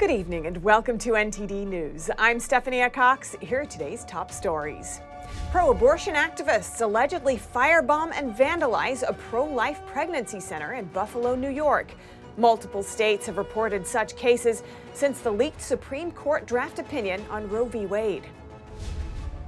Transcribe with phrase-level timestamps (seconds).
[0.00, 2.08] Good evening and welcome to NTD News.
[2.16, 3.36] I'm Stephanie Cox.
[3.42, 5.02] Here are today's top stories.
[5.50, 11.50] Pro abortion activists allegedly firebomb and vandalize a pro life pregnancy center in Buffalo, New
[11.50, 11.92] York.
[12.38, 14.62] Multiple states have reported such cases
[14.94, 17.84] since the leaked Supreme Court draft opinion on Roe v.
[17.84, 18.24] Wade.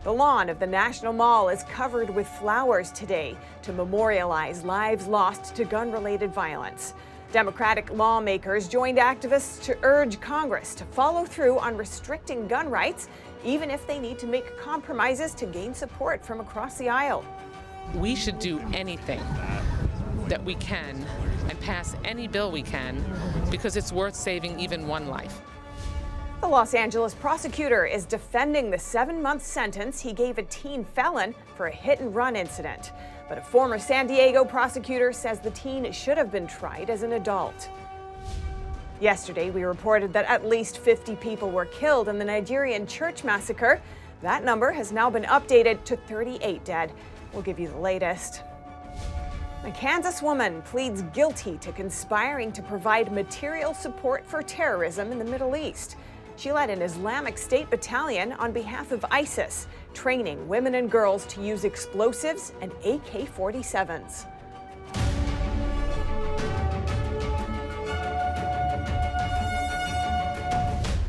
[0.04, 5.54] The lawn of the National Mall is covered with flowers today to memorialize lives lost
[5.56, 6.92] to gun related violence.
[7.32, 13.08] Democratic lawmakers joined activists to urge Congress to follow through on restricting gun rights,
[13.42, 17.24] even if they need to make compromises to gain support from across the aisle.
[17.94, 19.22] We should do anything
[20.28, 21.06] that we can
[21.48, 23.02] and pass any bill we can
[23.50, 25.40] because it's worth saving even one life.
[26.42, 31.34] The Los Angeles prosecutor is defending the seven month sentence he gave a teen felon
[31.56, 32.92] for a hit and run incident.
[33.32, 37.14] But a former San Diego prosecutor says the teen should have been tried as an
[37.14, 37.70] adult.
[39.00, 43.80] Yesterday, we reported that at least 50 people were killed in the Nigerian church massacre.
[44.20, 46.92] That number has now been updated to 38 dead.
[47.32, 48.42] We'll give you the latest.
[49.64, 55.24] A Kansas woman pleads guilty to conspiring to provide material support for terrorism in the
[55.24, 55.96] Middle East.
[56.36, 61.42] She led an Islamic State battalion on behalf of ISIS, training women and girls to
[61.42, 64.26] use explosives and AK 47s.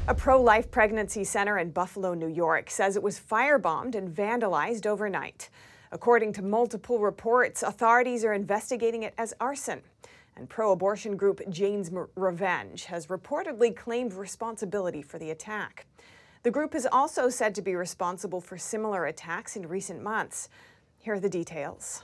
[0.08, 4.86] A pro life pregnancy center in Buffalo, New York says it was firebombed and vandalized
[4.86, 5.50] overnight.
[5.92, 9.82] According to multiple reports, authorities are investigating it as arson
[10.36, 15.86] and pro abortion group Jane's Revenge has reportedly claimed responsibility for the attack.
[16.44, 20.50] The group is also said to be responsible for similar attacks in recent months.
[20.98, 22.04] Here are the details.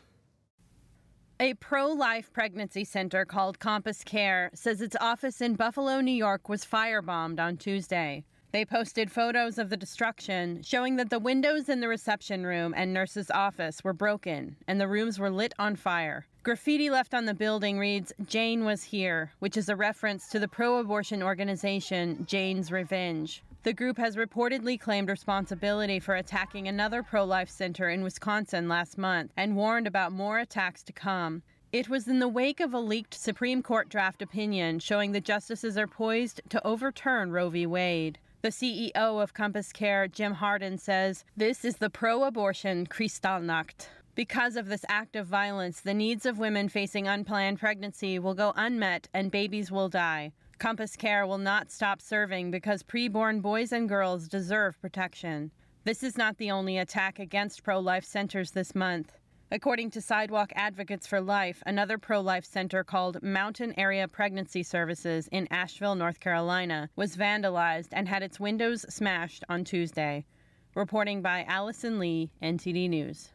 [1.42, 6.48] A pro life pregnancy center called Compass Care says its office in Buffalo, New York
[6.48, 8.24] was firebombed on Tuesday.
[8.52, 12.94] They posted photos of the destruction, showing that the windows in the reception room and
[12.94, 16.26] nurse's office were broken and the rooms were lit on fire.
[16.44, 20.48] Graffiti left on the building reads, Jane was here, which is a reference to the
[20.48, 23.44] pro abortion organization Jane's Revenge.
[23.64, 28.98] The group has reportedly claimed responsibility for attacking another pro life center in Wisconsin last
[28.98, 31.44] month and warned about more attacks to come.
[31.74, 35.78] It was in the wake of a leaked Supreme Court draft opinion showing the justices
[35.78, 37.66] are poised to overturn Roe v.
[37.66, 38.18] Wade.
[38.44, 43.90] The CEO of Compass Care, Jim Harden, says this is the pro abortion Kristallnacht.
[44.16, 48.54] Because of this act of violence, the needs of women facing unplanned pregnancy will go
[48.56, 50.32] unmet and babies will die.
[50.60, 55.52] Compass Care will not stop serving because preborn boys and girls deserve protection.
[55.86, 59.18] This is not the only attack against pro life centers this month.
[59.52, 65.30] According to Sidewalk Advocates for Life, another pro life center called Mountain Area Pregnancy Services
[65.32, 70.26] in Asheville, North Carolina, was vandalized and had its windows smashed on Tuesday.
[70.76, 73.30] Reporting by Allison Lee, NTD News.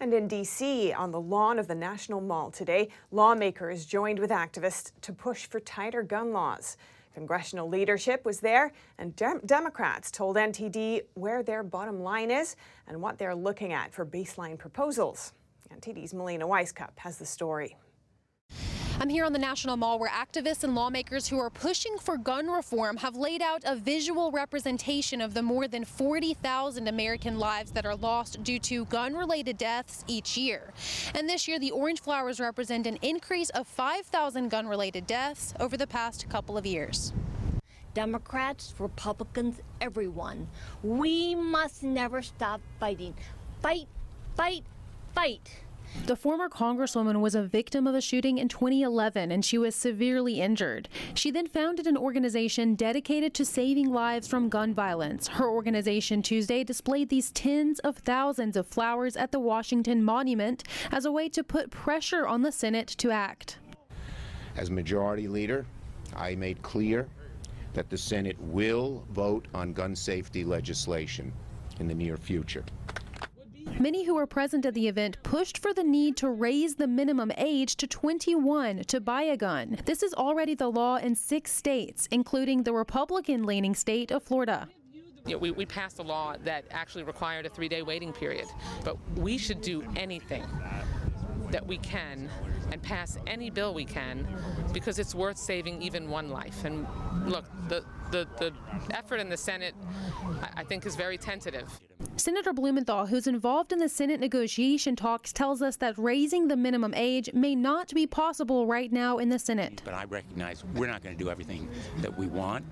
[0.00, 4.92] And in D.C., on the lawn of the National Mall today, lawmakers joined with activists
[5.02, 6.76] to push for tighter gun laws.
[7.14, 12.56] Congressional leadership was there, and de- Democrats told NTD where their bottom line is
[12.88, 15.32] and what they're looking at for baseline proposals.
[15.72, 17.76] NTD's Melina Wisecup has the story.
[19.00, 22.48] I'm here on the National Mall where activists and lawmakers who are pushing for gun
[22.48, 27.84] reform have laid out a visual representation of the more than 40,000 American lives that
[27.84, 30.72] are lost due to gun related deaths each year.
[31.14, 35.76] And this year, the orange flowers represent an increase of 5,000 gun related deaths over
[35.76, 37.12] the past couple of years.
[37.94, 40.48] Democrats, Republicans, everyone,
[40.82, 43.14] we must never stop fighting.
[43.60, 43.88] Fight,
[44.36, 44.64] fight,
[45.14, 45.63] fight.
[46.02, 50.40] The former congresswoman was a victim of a shooting in 2011 and she was severely
[50.40, 50.88] injured.
[51.14, 55.28] She then founded an organization dedicated to saving lives from gun violence.
[55.28, 61.06] Her organization Tuesday displayed these tens of thousands of flowers at the Washington Monument as
[61.06, 63.58] a way to put pressure on the Senate to act.
[64.56, 65.64] As majority leader,
[66.14, 67.08] I made clear
[67.72, 71.32] that the Senate will vote on gun safety legislation
[71.80, 72.64] in the near future.
[73.78, 77.32] Many who were present at the event pushed for the need to raise the minimum
[77.36, 79.78] age to 21 to buy a gun.
[79.84, 84.68] This is already the law in six states, including the Republican leaning state of Florida.
[85.26, 88.46] You know, we, we passed a law that actually required a three day waiting period,
[88.84, 90.44] but we should do anything
[91.50, 92.28] that we can
[92.72, 94.26] and pass any bill we can
[94.72, 96.64] because it's worth saving even one life.
[96.64, 96.86] And
[97.26, 98.52] look, the, the, the
[98.90, 99.74] effort in the Senate,
[100.42, 101.68] I, I think, is very tentative.
[102.16, 106.94] Senator Blumenthal, who's involved in the Senate negotiation talks, tells us that raising the minimum
[106.94, 109.82] age may not be possible right now in the Senate.
[109.84, 111.68] But I recognize we're not going to do everything
[111.98, 112.64] that we want.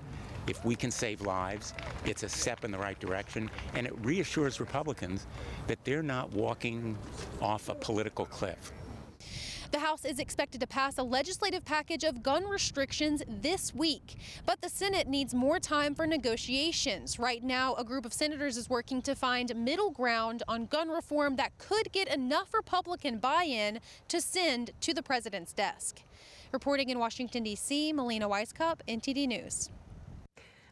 [0.47, 1.73] If we can save lives,
[2.05, 5.25] it's a step in the right direction, and it reassures Republicans
[5.67, 6.97] that they're not walking
[7.41, 8.71] off a political cliff.
[9.71, 14.61] The House is expected to pass a legislative package of gun restrictions this week, but
[14.61, 17.17] the Senate needs more time for negotiations.
[17.17, 21.37] Right now, a group of senators is working to find middle ground on gun reform
[21.37, 23.79] that could get enough Republican buy in
[24.09, 26.01] to send to the president's desk.
[26.51, 29.71] Reporting in Washington, D.C., Melina Wisecup, NTD News.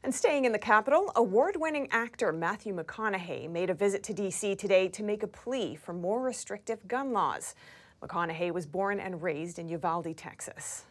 [0.03, 4.55] And staying in the Capitol, award winning actor Matthew McConaughey made a visit to D.C.
[4.55, 7.53] today to make a plea for more restrictive gun laws.
[8.01, 10.85] McConaughey was born and raised in Uvalde, Texas.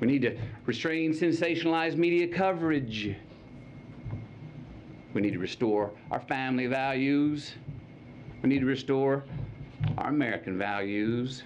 [0.00, 3.14] We need to restrain sensationalized media coverage.
[5.14, 7.52] We need to restore our family values.
[8.42, 9.22] We need to restore
[9.96, 11.44] our American values.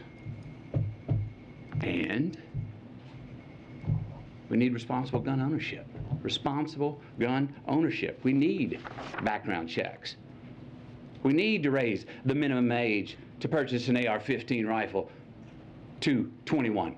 [1.82, 2.38] And
[4.50, 5.86] we need responsible gun ownership
[6.22, 8.20] responsible gun ownership.
[8.22, 8.80] We need
[9.22, 10.16] background checks.
[11.22, 15.10] We need to raise the minimum age to purchase an AR 15 rifle
[16.00, 16.96] to 21.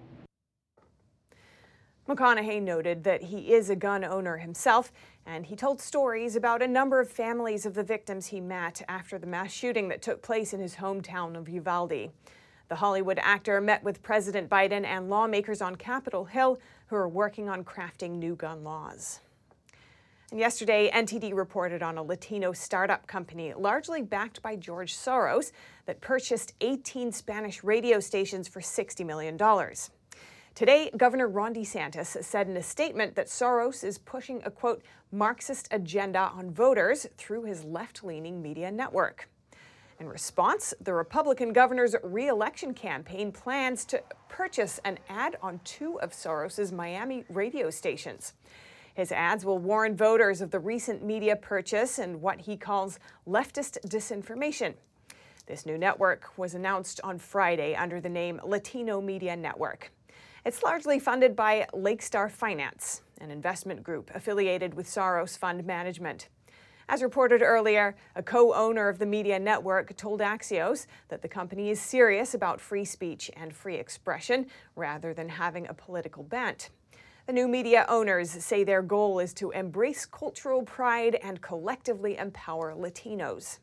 [2.09, 4.93] McConaughey noted that he is a gun owner himself,
[5.25, 9.19] and he told stories about a number of families of the victims he met after
[9.19, 12.11] the mass shooting that took place in his hometown of Uvalde.
[12.69, 16.59] The Hollywood actor met with President Biden and lawmakers on Capitol Hill
[16.93, 19.21] who are working on crafting new gun laws.
[20.31, 25.53] And yesterday, NTD reported on a Latino startup company, largely backed by George Soros,
[25.87, 29.39] that purchased 18 Spanish radio stations for $60 million.
[30.55, 35.69] Today, Governor Ron DeSantis said in a statement that Soros is pushing a quote, Marxist
[35.71, 39.31] agenda on voters through his left leaning media network.
[40.03, 46.11] In response, the Republican governor's reelection campaign plans to purchase an ad on two of
[46.11, 48.33] Soros's Miami radio stations.
[48.95, 53.79] His ads will warn voters of the recent media purchase and what he calls leftist
[53.87, 54.75] disinformation.
[55.47, 59.93] This new network was announced on Friday under the name Latino Media Network.
[60.45, 66.27] It's largely funded by Lakestar Finance, an investment group affiliated with Soros Fund Management.
[66.89, 71.71] As reported earlier, a co owner of the media network told Axios that the company
[71.71, 74.47] is serious about free speech and free expression
[74.77, 76.71] rather than having a political bent.
[77.27, 82.75] The new media owners say their goal is to embrace cultural pride and collectively empower
[82.75, 83.59] Latinos.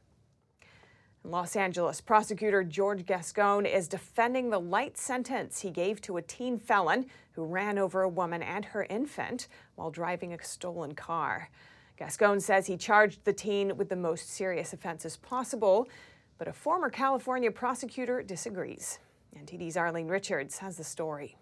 [1.25, 6.21] In Los Angeles, prosecutor George Gascon is defending the light sentence he gave to a
[6.21, 11.50] teen felon who ran over a woman and her infant while driving a stolen car.
[11.99, 15.89] Gascon says he charged the teen with the most serious offenses possible,
[16.37, 18.99] but a former California prosecutor disagrees.
[19.37, 21.35] NTD's Arlene Richards has the story.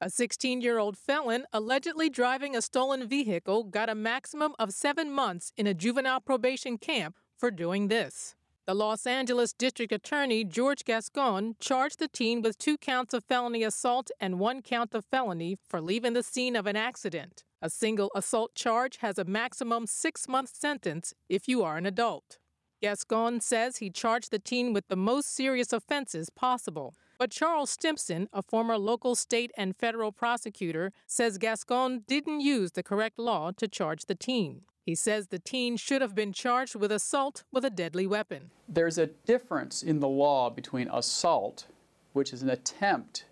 [0.00, 5.12] A 16 year old felon allegedly driving a stolen vehicle got a maximum of seven
[5.12, 8.34] months in a juvenile probation camp for doing this.
[8.64, 13.62] The Los Angeles District Attorney George Gascon charged the teen with two counts of felony
[13.62, 17.44] assault and one count of felony for leaving the scene of an accident.
[17.62, 22.38] A single assault charge has a maximum six month sentence if you are an adult.
[22.80, 26.94] Gascon says he charged the teen with the most serious offenses possible.
[27.18, 32.82] But Charles Stimson, a former local, state, and federal prosecutor, says Gascon didn't use the
[32.82, 34.62] correct law to charge the teen.
[34.86, 38.50] He says the teen should have been charged with assault with a deadly weapon.
[38.66, 41.66] There's a difference in the law between assault,
[42.14, 43.26] which is an attempt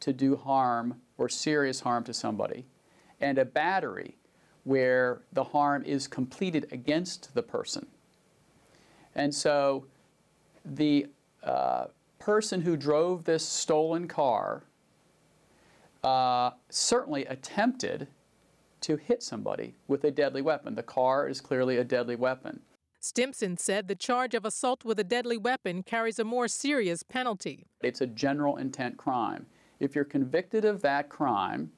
[0.00, 2.66] to do harm or serious harm to somebody,
[3.20, 4.16] and a battery
[4.64, 7.86] where the harm is completed against the person.
[9.14, 9.86] And so
[10.64, 11.06] the
[11.42, 11.86] uh,
[12.18, 14.62] person who drove this stolen car
[16.04, 18.08] uh, certainly attempted
[18.80, 20.74] to hit somebody with a deadly weapon.
[20.74, 22.60] The car is clearly a deadly weapon.
[23.00, 27.66] Stimson said the charge of assault with a deadly weapon carries a more serious penalty.
[27.80, 29.46] It's a general intent crime.
[29.80, 31.70] If you're convicted of that crime,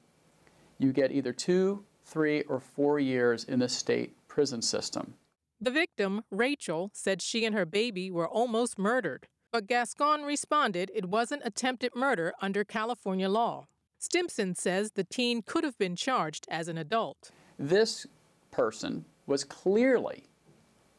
[0.83, 5.13] you get either two, three, or four years in the state prison system.
[5.59, 11.05] The victim, Rachel, said she and her baby were almost murdered, but Gascon responded it
[11.05, 13.67] wasn't attempted murder under California law.
[13.99, 17.29] Stimson says the teen could have been charged as an adult.
[17.59, 18.07] This
[18.49, 20.23] person was clearly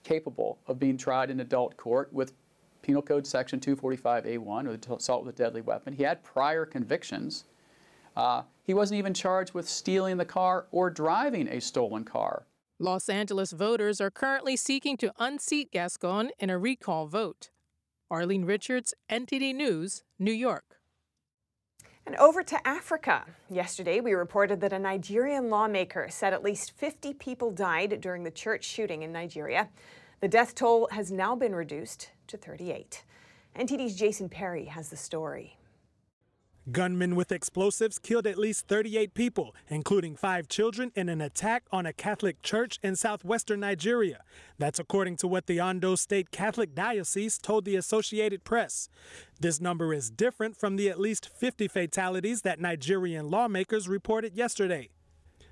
[0.04, 2.32] capable of being tried in adult court with
[2.82, 5.92] Penal Code Section 245A1, or the assault with a deadly weapon.
[5.92, 7.44] He had prior convictions.
[8.16, 12.46] Uh, he wasn't even charged with stealing the car or driving a stolen car.
[12.78, 17.50] Los Angeles voters are currently seeking to unseat Gascon in a recall vote.
[18.10, 20.80] Arlene Richards, NTD News, New York.
[22.04, 23.24] And over to Africa.
[23.48, 28.30] Yesterday, we reported that a Nigerian lawmaker said at least 50 people died during the
[28.30, 29.68] church shooting in Nigeria.
[30.20, 33.04] The death toll has now been reduced to 38.
[33.56, 35.56] NTD's Jason Perry has the story.
[36.70, 41.86] Gunmen with explosives killed at least 38 people, including five children, in an attack on
[41.86, 44.20] a Catholic church in southwestern Nigeria.
[44.58, 48.88] That's according to what the Ondo State Catholic Diocese told the Associated Press.
[49.40, 54.90] This number is different from the at least 50 fatalities that Nigerian lawmakers reported yesterday.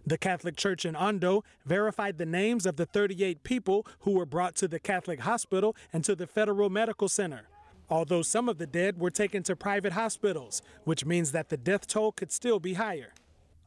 [0.06, 4.54] The Catholic Church in Ondo verified the names of the 38 people who were brought
[4.56, 7.48] to the Catholic hospital and to the Federal Medical Center
[7.90, 11.86] although some of the dead were taken to private hospitals, which means that the death
[11.86, 13.12] toll could still be higher.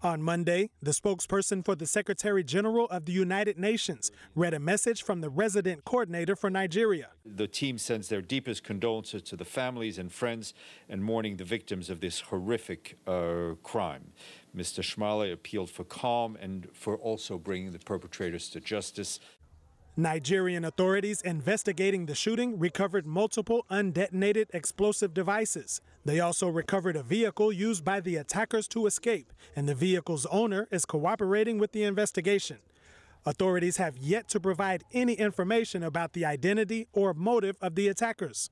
[0.03, 5.01] On Monday, the spokesperson for the Secretary General of the United Nations read a message
[5.01, 7.11] from the resident coordinator for Nigeria.
[7.25, 10.53] The team sends their deepest condolences to the families and friends
[10.89, 14.11] and mourning the victims of this horrific uh, crime.
[14.53, 14.83] Mr.
[14.83, 19.21] Schmale appealed for calm and for also bringing the perpetrators to justice.
[19.95, 25.81] Nigerian authorities investigating the shooting recovered multiple undetonated explosive devices.
[26.03, 30.67] They also recovered a vehicle used by the attackers to escape, and the vehicle's owner
[30.71, 32.57] is cooperating with the investigation.
[33.23, 38.49] Authorities have yet to provide any information about the identity or motive of the attackers.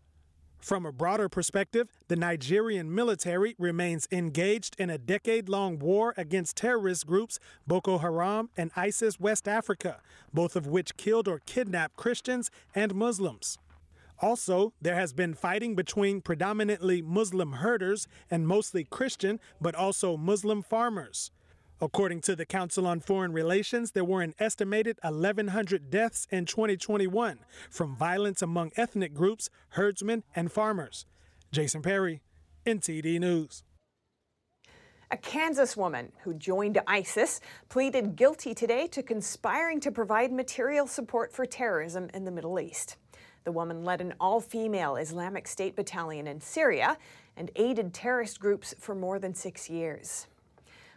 [0.62, 6.56] From a broader perspective, the Nigerian military remains engaged in a decade long war against
[6.56, 10.02] terrorist groups Boko Haram and ISIS West Africa,
[10.32, 13.58] both of which killed or kidnapped Christians and Muslims.
[14.20, 20.62] Also, there has been fighting between predominantly Muslim herders and mostly Christian, but also Muslim
[20.62, 21.32] farmers.
[21.84, 27.40] According to the Council on Foreign Relations, there were an estimated 1,100 deaths in 2021
[27.72, 31.08] from violence among ethnic groups, herdsmen, and farmers.
[31.52, 32.22] Jason Perry,
[32.68, 33.64] NTD News.
[35.10, 41.34] A Kansas woman who joined ISIS pleaded guilty today to conspiring to provide material support
[41.34, 42.98] for terrorism in the Middle East.
[43.44, 46.96] The woman led an all female Islamic State battalion in Syria
[47.36, 50.28] and aided terrorist groups for more than six years.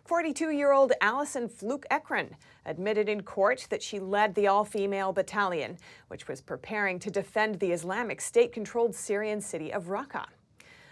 [0.04, 2.28] 42 year old Allison Fluke Ekren
[2.66, 7.58] admitted in court that she led the all female battalion, which was preparing to defend
[7.58, 10.26] the Islamic State controlled Syrian city of Raqqa.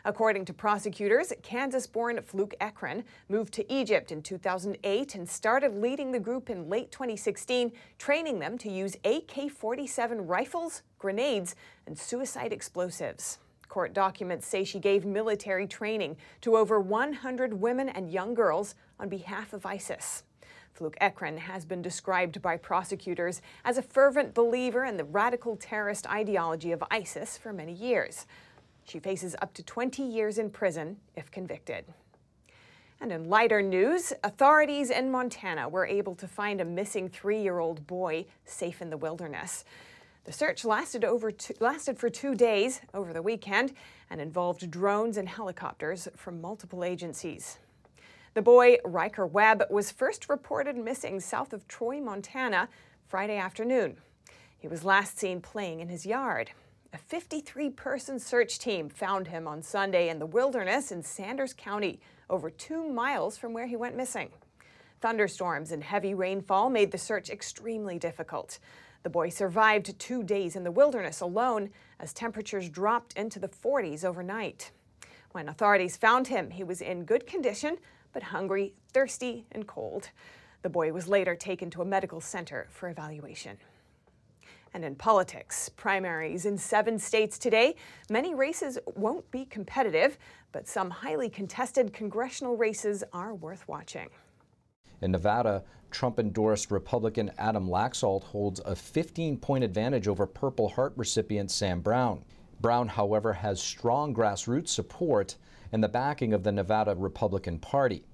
[0.06, 6.10] According to prosecutors, Kansas born Fluke Ekren moved to Egypt in 2008 and started leading
[6.10, 11.54] the group in late 2016, training them to use AK 47 rifles, grenades,
[11.86, 13.38] and suicide explosives.
[13.72, 19.08] Court documents say she gave military training to over 100 women and young girls on
[19.08, 20.22] behalf of ISIS.
[20.72, 26.08] Fluke Ekren has been described by prosecutors as a fervent believer in the radical terrorist
[26.08, 28.26] ideology of ISIS for many years.
[28.84, 31.84] She faces up to 20 years in prison if convicted.
[33.00, 37.58] And in lighter news, authorities in Montana were able to find a missing three year
[37.58, 39.64] old boy safe in the wilderness.
[40.24, 43.72] The search lasted, over two, lasted for two days over the weekend
[44.08, 47.58] and involved drones and helicopters from multiple agencies.
[48.34, 52.70] The boy, Riker Webb, was first reported missing south of Troy, Montana,
[53.06, 53.98] Friday afternoon.
[54.58, 56.50] He was last seen playing in his yard.
[56.94, 62.00] A 53 person search team found him on Sunday in the wilderness in Sanders County,
[62.30, 64.30] over two miles from where he went missing.
[65.02, 68.58] Thunderstorms and heavy rainfall made the search extremely difficult.
[69.02, 71.68] The boy survived two days in the wilderness alone
[72.00, 74.70] as temperatures dropped into the 40s overnight.
[75.32, 77.76] When authorities found him, he was in good condition,
[78.12, 80.10] but hungry, thirsty, and cold.
[80.62, 83.58] The boy was later taken to a medical center for evaluation.
[84.74, 87.76] And in politics, primaries in seven states today.
[88.08, 90.18] Many races won't be competitive,
[90.50, 94.08] but some highly contested congressional races are worth watching.
[95.02, 100.94] In Nevada, Trump endorsed Republican Adam Laxalt holds a 15 point advantage over Purple Heart
[100.96, 102.24] recipient Sam Brown.
[102.60, 105.36] Brown, however, has strong grassroots support
[105.72, 108.04] and the backing of the Nevada Republican Party.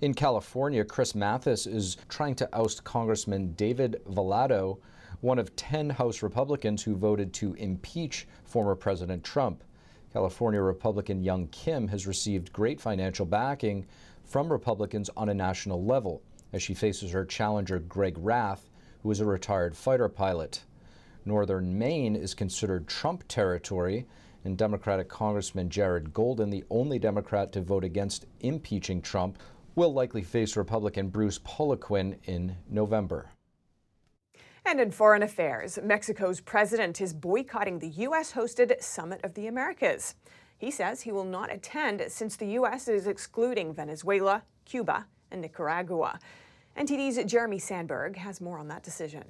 [0.00, 4.78] In California, Chris Mathys is trying to oust Congressman David Valadao,
[5.22, 9.64] one of 10 House Republicans who voted to impeach former President Trump.
[10.12, 13.86] California Republican Young Kim has received great financial backing
[14.24, 16.22] from Republicans on a national level
[16.52, 18.68] as she faces her challenger Greg Raths,
[19.02, 20.62] who is a retired fighter pilot.
[21.24, 24.06] Northern Maine is considered Trump territory,
[24.46, 29.38] and Democratic Congressman Jared Golden, the only Democrat to vote against impeaching Trump,
[29.74, 33.30] will likely face Republican Bruce Poliquin in November.
[34.64, 38.32] And in foreign affairs, Mexico's president is boycotting the U.S.
[38.32, 40.14] hosted Summit of the Americas.
[40.56, 42.88] He says he will not attend since the U.S.
[42.88, 46.18] is excluding Venezuela, Cuba, and Nicaragua.
[46.78, 49.24] NTD's Jeremy Sandberg has more on that decision.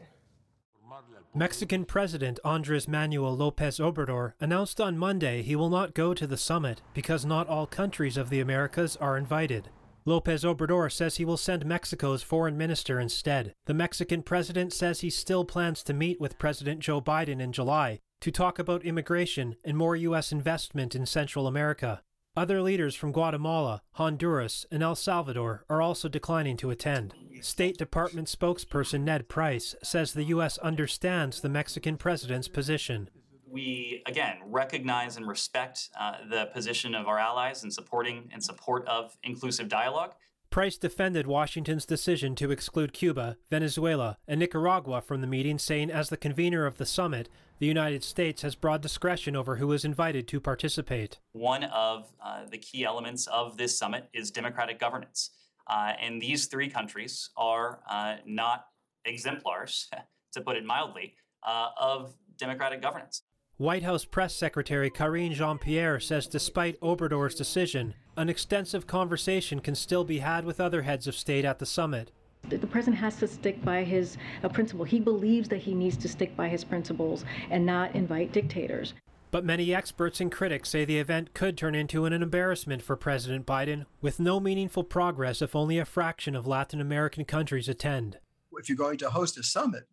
[1.35, 6.37] Mexican President Andres Manuel Lopez Obrador announced on Monday he will not go to the
[6.37, 9.69] summit because not all countries of the Americas are invited.
[10.05, 13.55] Lopez Obrador says he will send Mexico's foreign minister instead.
[13.67, 17.99] The Mexican president says he still plans to meet with President Joe Biden in July
[18.21, 20.31] to talk about immigration and more U.S.
[20.31, 22.03] investment in Central America.
[22.37, 27.15] Other leaders from Guatemala, Honduras, and El Salvador are also declining to attend.
[27.41, 30.59] State Department spokesperson Ned Price says the U.S.
[30.59, 33.09] understands the Mexican president's position
[33.49, 38.87] we again recognize and respect uh, the position of our allies in supporting and support
[38.87, 40.13] of inclusive dialogue.
[40.51, 46.11] Price defended Washington's decision to exclude Cuba, Venezuela, and Nicaragua from the meeting, saying, as
[46.11, 50.29] the convener of the summit, the United States has broad discretion over who is invited
[50.29, 51.19] to participate.
[51.33, 55.31] One of uh, the key elements of this summit is democratic governance.
[55.67, 58.67] Uh, and these three countries are uh, not
[59.05, 59.91] exemplars,
[60.33, 63.23] to put it mildly, uh, of democratic governance.
[63.57, 69.75] White House Press Secretary Karine Jean Pierre says despite Obrador's decision, an extensive conversation can
[69.75, 72.13] still be had with other heads of state at the summit.
[72.49, 74.85] The president has to stick by his uh, principle.
[74.85, 78.95] He believes that he needs to stick by his principles and not invite dictators.
[79.31, 83.45] But many experts and critics say the event could turn into an embarrassment for President
[83.45, 88.19] Biden, with no meaningful progress if only a fraction of Latin American countries attend.
[88.53, 89.85] If you're going to host a summit,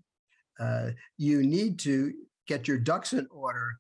[0.60, 2.14] uh, you need to
[2.48, 3.80] get your ducks in order,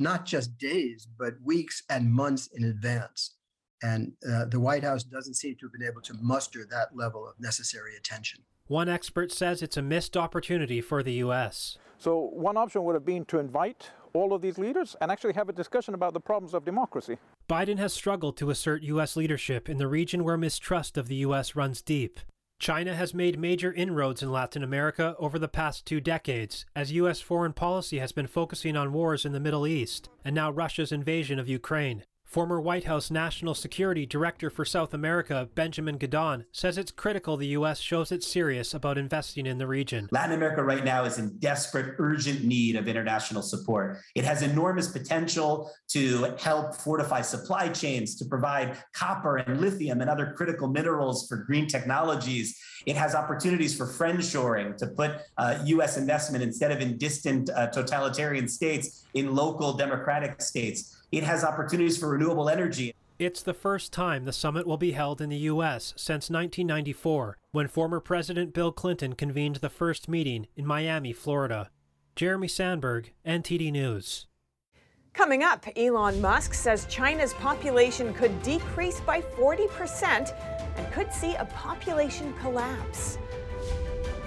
[0.00, 3.36] not just days, but weeks and months in advance.
[3.82, 7.26] And uh, the White House doesn't seem to have been able to muster that level
[7.26, 8.40] of necessary attention.
[8.66, 11.76] One expert says it's a missed opportunity for the U.S.
[11.98, 15.48] So, one option would have been to invite all of these leaders and actually have
[15.48, 17.18] a discussion about the problems of democracy.
[17.48, 19.16] Biden has struggled to assert U.S.
[19.16, 21.56] leadership in the region where mistrust of the U.S.
[21.56, 22.20] runs deep.
[22.60, 27.20] China has made major inroads in Latin America over the past two decades, as U.S.
[27.20, 31.38] foreign policy has been focusing on wars in the Middle East and now Russia's invasion
[31.38, 32.04] of Ukraine.
[32.30, 37.48] Former White House National Security Director for South America, Benjamin Gedan, says it's critical the
[37.48, 37.80] U.S.
[37.80, 40.08] shows it's serious about investing in the region.
[40.12, 43.98] Latin America right now is in desperate, urgent need of international support.
[44.14, 50.08] It has enormous potential to help fortify supply chains, to provide copper and lithium and
[50.08, 52.56] other critical minerals for green technologies.
[52.86, 55.96] It has opportunities for friendshoring, to put uh, U.S.
[55.96, 60.96] investment instead of in distant uh, totalitarian states in local democratic states.
[61.12, 62.94] It has opportunities for renewable energy.
[63.18, 65.92] It's the first time the summit will be held in the U.S.
[65.96, 71.70] since 1994, when former President Bill Clinton convened the first meeting in Miami, Florida.
[72.14, 74.26] Jeremy Sandberg, NTD News.
[75.12, 80.32] Coming up, Elon Musk says China's population could decrease by 40%
[80.76, 83.18] and could see a population collapse.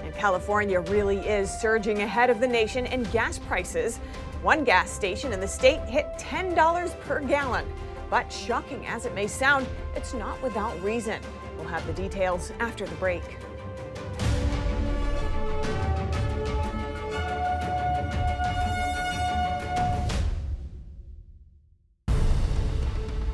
[0.03, 3.99] And California really is surging ahead of the nation in gas prices.
[4.43, 7.65] One gas station in the state hit $10 per gallon.
[8.09, 11.21] But shocking as it may sound, it's not without reason.
[11.55, 13.23] We'll have the details after the break.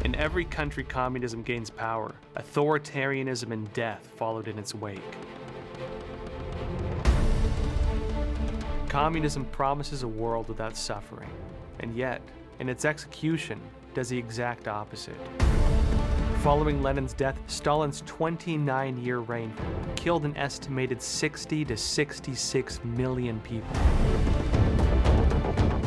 [0.05, 5.01] In every country communism gains power, authoritarianism and death followed in its wake.
[8.89, 11.29] Communism promises a world without suffering,
[11.79, 12.23] and yet,
[12.59, 13.61] in its execution,
[13.93, 15.15] does the exact opposite.
[16.39, 19.53] Following Lenin's death, Stalin's 29 year reign
[19.95, 23.69] killed an estimated 60 to 66 million people.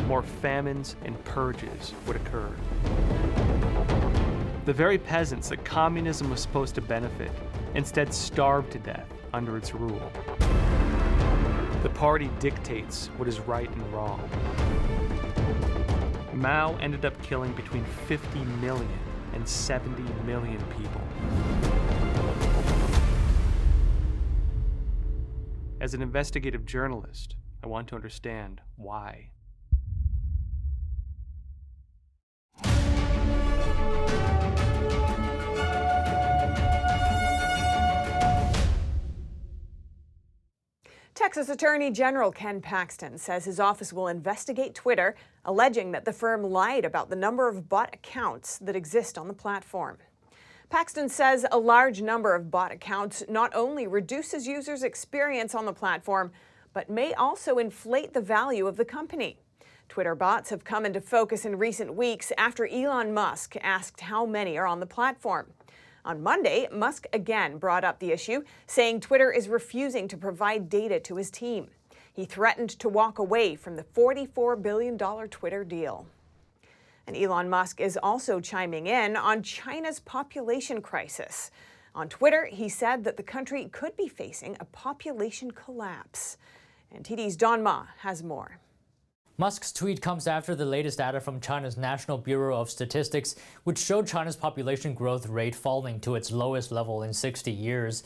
[0.07, 2.55] More famines and purges would occur.
[4.63, 7.31] The very peasants that communism was supposed to benefit
[7.75, 10.09] instead starved to death under its rule.
[11.83, 14.29] The party dictates what is right and wrong.
[16.33, 18.87] Mao ended up killing between 50 million
[19.33, 21.01] and 70 million people.
[25.81, 29.31] As an investigative journalist, I want to understand why.
[41.23, 46.43] Texas Attorney General Ken Paxton says his office will investigate Twitter, alleging that the firm
[46.43, 49.99] lied about the number of bot accounts that exist on the platform.
[50.69, 55.71] Paxton says a large number of bot accounts not only reduces users' experience on the
[55.71, 56.33] platform,
[56.73, 59.37] but may also inflate the value of the company.
[59.87, 64.57] Twitter bots have come into focus in recent weeks after Elon Musk asked how many
[64.57, 65.53] are on the platform.
[66.05, 70.99] On Monday, Musk again brought up the issue, saying Twitter is refusing to provide data
[70.99, 71.69] to his team.
[72.11, 76.05] He threatened to walk away from the $44 billion Twitter deal.
[77.07, 81.51] And Elon Musk is also chiming in on China's population crisis.
[81.95, 86.37] On Twitter, he said that the country could be facing a population collapse.
[86.93, 88.59] NTD's Don Ma has more.
[89.37, 94.05] Musk's tweet comes after the latest data from China's National Bureau of Statistics, which showed
[94.05, 98.03] China's population growth rate falling to its lowest level in 60 years.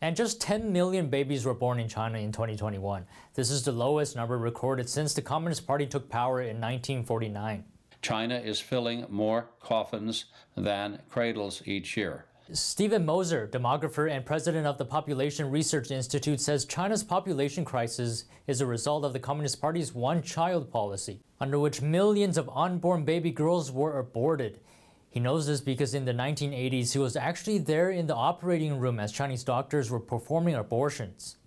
[0.00, 3.06] And just 10 million babies were born in China in 2021.
[3.34, 7.64] This is the lowest number recorded since the Communist Party took power in 1949.
[8.02, 10.24] China is filling more coffins
[10.56, 12.26] than cradles each year.
[12.52, 18.60] Steven Mosher, demographer and president of the Population Research Institute, says China's population crisis is
[18.60, 23.30] a result of the Communist Party's one child policy, under which millions of unborn baby
[23.30, 24.60] girls were aborted.
[25.08, 29.00] He knows this because in the 1980s, he was actually there in the operating room
[29.00, 31.38] as Chinese doctors were performing abortions.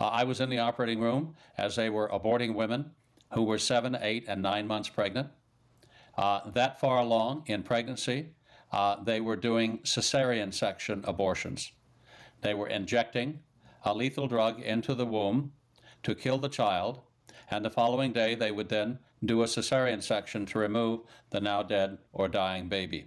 [0.00, 2.90] Uh, I was in the operating room as they were aborting women
[3.32, 5.28] who were seven, eight, and nine months pregnant.
[6.18, 8.30] Uh, that far along in pregnancy,
[8.72, 11.72] uh, they were doing cesarean section abortions.
[12.40, 13.40] They were injecting
[13.84, 15.52] a lethal drug into the womb
[16.02, 17.00] to kill the child,
[17.50, 21.62] and the following day they would then do a cesarean section to remove the now
[21.62, 23.06] dead or dying baby.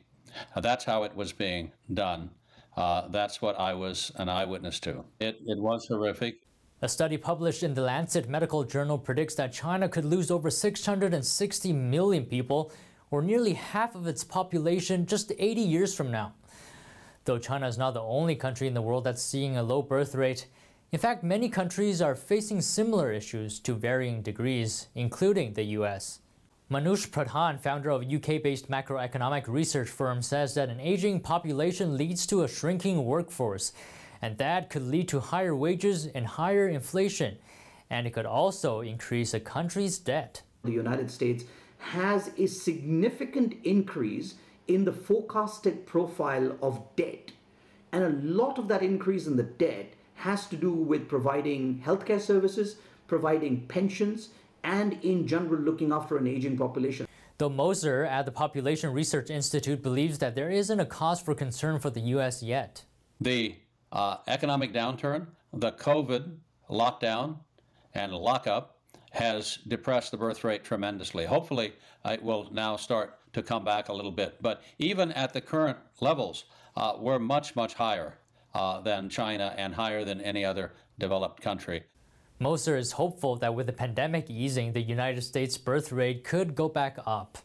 [0.55, 2.29] Now, that's how it was being done.
[2.75, 5.05] Uh, that's what I was an eyewitness to.
[5.19, 6.35] It, it was horrific.
[6.81, 11.73] A study published in the Lancet Medical Journal predicts that China could lose over 660
[11.73, 12.71] million people
[13.15, 16.33] or nearly half of its population just 80 years from now.
[17.23, 20.15] Though China is not the only country in the world that's seeing a low birth
[20.15, 20.47] rate,
[20.91, 26.19] in fact, many countries are facing similar issues to varying degrees, including the US.
[26.69, 32.27] Manoj Pradhan, founder of UK based macroeconomic research firm, says that an aging population leads
[32.27, 33.71] to a shrinking workforce,
[34.21, 37.37] and that could lead to higher wages and higher inflation,
[37.89, 40.41] and it could also increase a country's debt.
[40.65, 41.45] The United States
[41.85, 44.35] has a significant increase
[44.67, 47.31] in the forecasted profile of debt.
[47.91, 52.19] And a lot of that increase in the debt has to do with providing healthcare
[52.19, 54.29] services, providing pensions,
[54.63, 57.07] and in general looking after an aging population.
[57.37, 61.79] Though Mosher at the Population Research Institute believes that there isn't a cause for concern
[61.79, 62.41] for the U.S.
[62.41, 62.83] yet.
[63.21, 63.57] The
[63.91, 67.37] uh, economic downturn, the COVID lockdown
[67.93, 68.74] and lockup,
[69.15, 71.25] has depressed the birth rate tremendously.
[71.25, 71.73] Hopefully,
[72.03, 74.41] it will now start to come back a little bit.
[74.41, 78.17] But even at the current levels, uh, we're much, much higher
[78.53, 81.83] uh, than China and higher than any other developed country.
[82.39, 86.67] Mosher is hopeful that with the pandemic easing, the United States birth rate could go
[86.67, 87.37] back up.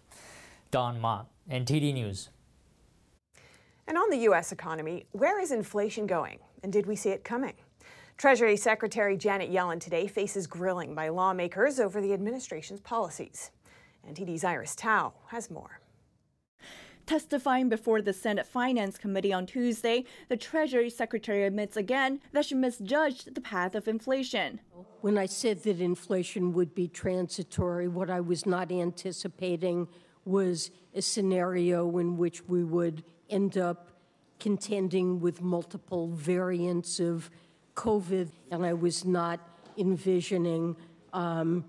[0.73, 2.31] Don Ma, NTD News.
[3.87, 4.51] And on the U.S.
[4.51, 6.39] economy, where is inflation going?
[6.63, 7.55] And did we see it coming?
[8.21, 13.51] Treasury Secretary Janet Yellen today faces grilling by lawmakers over the administration's policies.
[14.07, 15.81] NTD's Iris Tao has more.
[17.07, 22.55] Testifying before the Senate Finance Committee on Tuesday, the Treasury Secretary admits again that she
[22.55, 24.61] misjudged the path of inflation.
[25.01, 29.89] When I said that inflation would be transitory, what I was not anticipating
[30.27, 33.93] was a scenario in which we would end up
[34.39, 37.31] contending with multiple variants of
[37.81, 39.41] COVID, and I was not
[39.79, 40.77] envisioning
[41.15, 41.65] um,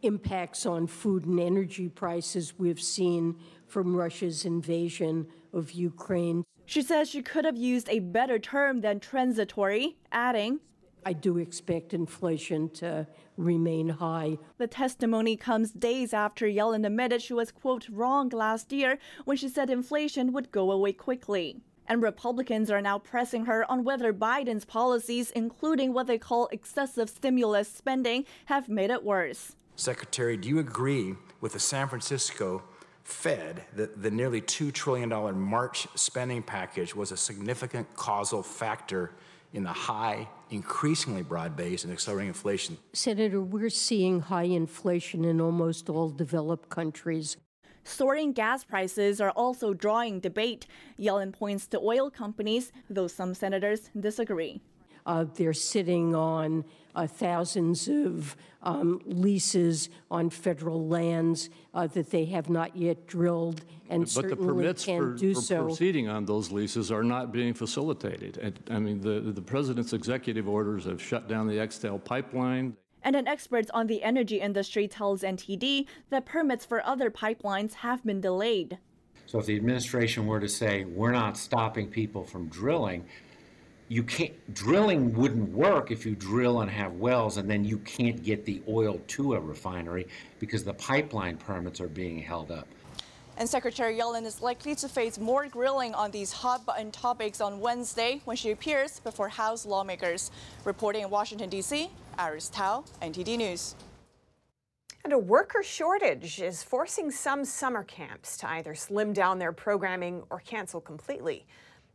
[0.00, 6.44] impacts on food and energy prices we've seen from Russia's invasion of Ukraine.
[6.64, 10.60] She says she could have used a better term than transitory, adding,
[11.04, 14.38] I do expect inflation to remain high.
[14.58, 19.48] The testimony comes days after Yellen admitted she was, quote, wrong last year when she
[19.48, 21.62] said inflation would go away quickly.
[21.90, 27.10] And Republicans are now pressing her on whether Biden's policies, including what they call excessive
[27.10, 29.56] stimulus spending, have made it worse.
[29.74, 32.62] Secretary, do you agree with the San Francisco
[33.02, 39.10] Fed that the nearly $2 trillion March spending package was a significant causal factor
[39.52, 42.78] in the high, increasingly broad based and accelerating inflation?
[42.92, 47.36] Senator, we're seeing high inflation in almost all developed countries.
[47.84, 50.66] Soaring gas prices are also drawing debate.
[50.98, 54.60] Yellen points to oil companies, though some senators disagree.
[55.06, 56.64] Uh, they're sitting on
[56.94, 63.64] uh, thousands of um, leases on federal lands uh, that they have not yet drilled
[63.88, 65.64] and But the certainly permits can't for, do for so.
[65.64, 68.38] proceeding on those leases are not being facilitated.
[68.38, 72.76] And, I mean, the, the president's executive orders have shut down the Extel pipeline.
[73.02, 78.04] And an expert on the energy industry tells NTD that permits for other pipelines have
[78.04, 78.78] been delayed.
[79.26, 83.04] So if the administration were to say, we're not stopping people from drilling,
[83.88, 88.22] you can't, drilling wouldn't work if you drill and have wells and then you can't
[88.22, 90.06] get the oil to a refinery
[90.38, 92.68] because the pipeline permits are being held up.
[93.36, 97.58] And Secretary Yellen is likely to face more grilling on these hot button topics on
[97.58, 100.30] Wednesday when she appears before House lawmakers.
[100.64, 103.74] Reporting in Washington, D.C., Iris Tao, NTD News.
[105.04, 110.22] And a worker shortage is forcing some summer camps to either slim down their programming
[110.30, 111.46] or cancel completely.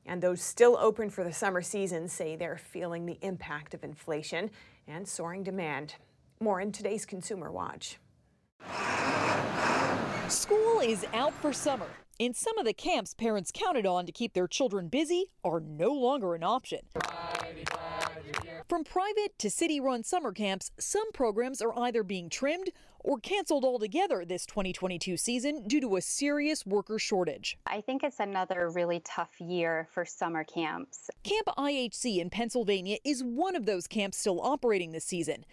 [0.05, 4.49] And those still open for the summer season say they're feeling the impact of inflation
[4.87, 5.95] and soaring demand.
[6.39, 7.97] More in today's Consumer Watch.
[10.27, 11.87] School is out for summer,
[12.19, 15.91] and some of the camps parents counted on to keep their children busy are no
[15.91, 16.79] longer an option.
[18.67, 23.63] From private to city run summer camps, some programs are either being trimmed or canceled
[23.63, 27.59] altogether this 2022 season due to a serious worker shortage.
[27.67, 31.11] I think it's another really tough year for summer camps.
[31.23, 35.45] Camp IHC in Pennsylvania is one of those camps still operating this season.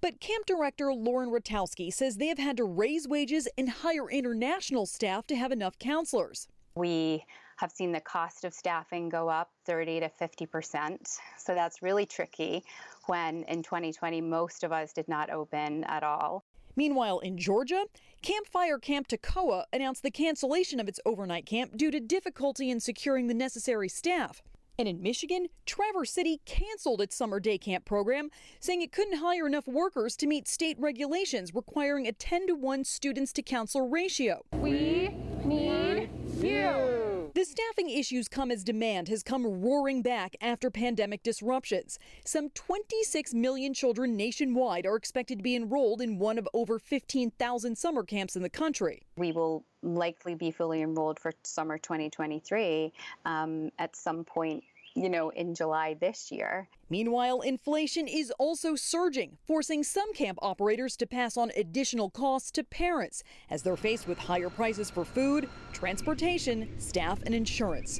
[0.00, 4.86] But camp director Lauren Rotowski says they have had to raise wages and hire international
[4.86, 6.46] staff to have enough counselors.
[6.76, 7.24] We
[7.60, 11.18] have seen the cost of staffing go up 30 to 50 percent.
[11.38, 12.64] So that's really tricky
[13.06, 16.44] when in 2020 most of us did not open at all.
[16.76, 17.84] Meanwhile, in Georgia,
[18.22, 23.26] Campfire Camp Toccoa announced the cancellation of its overnight camp due to difficulty in securing
[23.26, 24.40] the necessary staff.
[24.78, 29.46] And in Michigan, Traverse City canceled its summer day camp program, saying it couldn't hire
[29.46, 34.42] enough workers to meet state regulations requiring a 10 to 1 students to counselor ratio.
[34.52, 35.08] We
[35.44, 36.08] need
[36.40, 36.99] you.
[37.40, 41.98] The staffing issues come as demand has come roaring back after pandemic disruptions.
[42.22, 47.78] Some 26 million children nationwide are expected to be enrolled in one of over 15,000
[47.78, 49.00] summer camps in the country.
[49.16, 52.92] We will likely be fully enrolled for summer 2023
[53.24, 54.62] um, at some point
[55.00, 56.68] you know, in July this year.
[56.90, 62.64] Meanwhile, inflation is also surging, forcing some camp operators to pass on additional costs to
[62.64, 67.98] parents as they're faced with higher prices for food, transportation, staff, and insurance.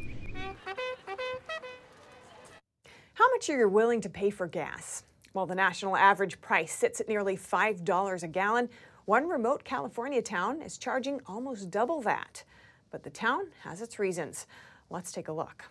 [3.15, 5.05] How much are you willing to pay for gas?
[5.33, 8.69] While the national average price sits at nearly $5 a gallon,
[9.07, 12.45] one remote California town is charging almost double that.
[12.91, 14.47] But the town has its reasons.
[14.91, 15.65] Let's take a look.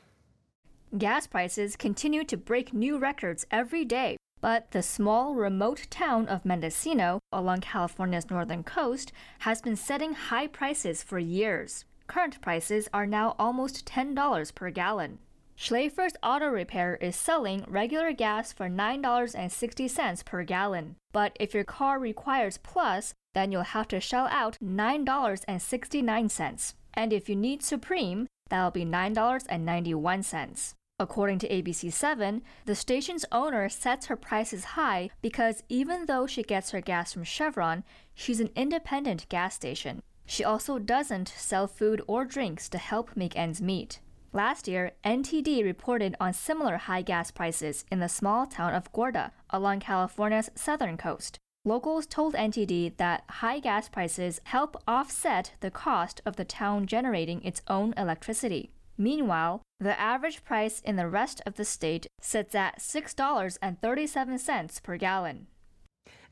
[0.97, 6.43] Gas prices continue to break new records every day, but the small, remote town of
[6.43, 11.85] Mendocino along California's northern coast has been setting high prices for years.
[12.07, 15.19] Current prices are now almost $10 per gallon.
[15.55, 20.95] Schleifer's Auto Repair is selling regular gas for $9.60 per gallon.
[21.13, 26.73] But if your car requires Plus, then you'll have to shell out $9.69.
[26.95, 30.73] And if you need Supreme, that'll be $9.91.
[31.01, 36.71] According to ABC7, the station's owner sets her prices high because even though she gets
[36.71, 40.01] her gas from Chevron, she's an independent gas station.
[40.25, 44.01] She also doesn't sell food or drinks to help make ends meet.
[44.33, 49.31] Last year, NTD reported on similar high gas prices in the small town of Gorda
[49.49, 51.39] along California's southern coast.
[51.63, 57.41] Locals told NTD that high gas prices help offset the cost of the town generating
[57.43, 58.71] its own electricity.
[58.99, 65.47] Meanwhile, the average price in the rest of the state sits at $6.37 per gallon.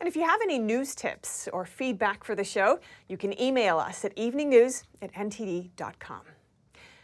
[0.01, 3.79] And if you have any news tips or feedback for the show, you can email
[3.79, 6.21] us at eveningnews at ntd.com.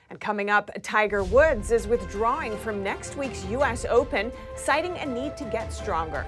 [0.10, 3.86] And coming up, Tiger Woods is withdrawing from next week's U.S.
[3.86, 6.26] Open, citing a need to get stronger.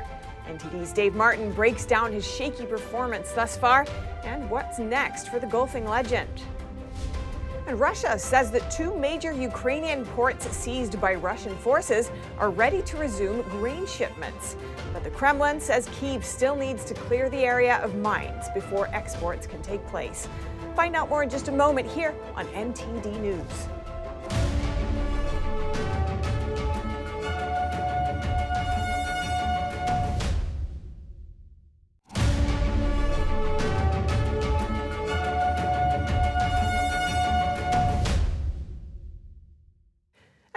[0.48, 3.86] NTD's Dave Martin breaks down his shaky performance thus far
[4.24, 6.42] and what's next for the golfing legend.
[7.68, 12.98] And Russia says that two major Ukrainian ports seized by Russian forces are ready to
[12.98, 14.56] resume grain shipments.
[14.94, 19.48] But the Kremlin says Kyiv still needs to clear the area of mines before exports
[19.48, 20.28] can take place.
[20.76, 23.75] Find out more in just a moment here on NTD News.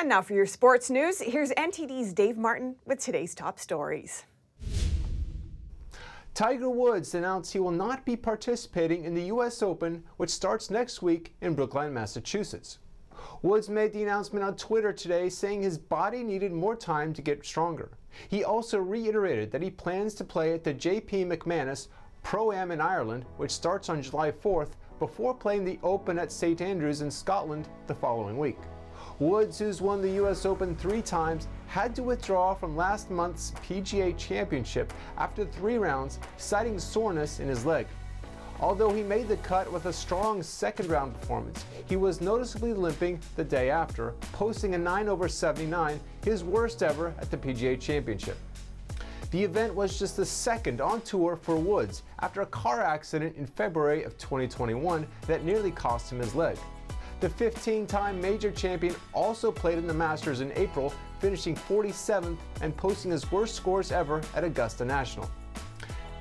[0.09, 4.25] And now for your sports news, here's NTD's Dave Martin with today's top stories.
[6.33, 9.63] Tiger Woods announced he will not be participating in the U.S.
[9.63, 12.79] Open, which starts next week in Brookline, Massachusetts.
[13.43, 17.45] Woods made the announcement on Twitter today saying his body needed more time to get
[17.45, 17.91] stronger.
[18.31, 21.89] He also reiterated that he plans to play at the JP McManus
[22.23, 26.63] Pro Am in Ireland, which starts on July 4th, before playing the Open at St
[26.63, 28.57] Andrews in Scotland the following week.
[29.21, 30.47] Woods, who's won the U.S.
[30.47, 36.79] Open three times, had to withdraw from last month's PGA Championship after three rounds, citing
[36.79, 37.89] soreness in his leg.
[38.61, 43.21] Although he made the cut with a strong second round performance, he was noticeably limping
[43.35, 48.37] the day after, posting a 9 over 79, his worst ever at the PGA Championship.
[49.31, 53.47] The event was just the second on tour for Woods after a car accident in
[53.47, 56.57] February of 2021 that nearly cost him his leg.
[57.21, 62.77] The 15 time major champion also played in the Masters in April, finishing 47th and
[62.77, 65.29] posting his worst scores ever at Augusta National.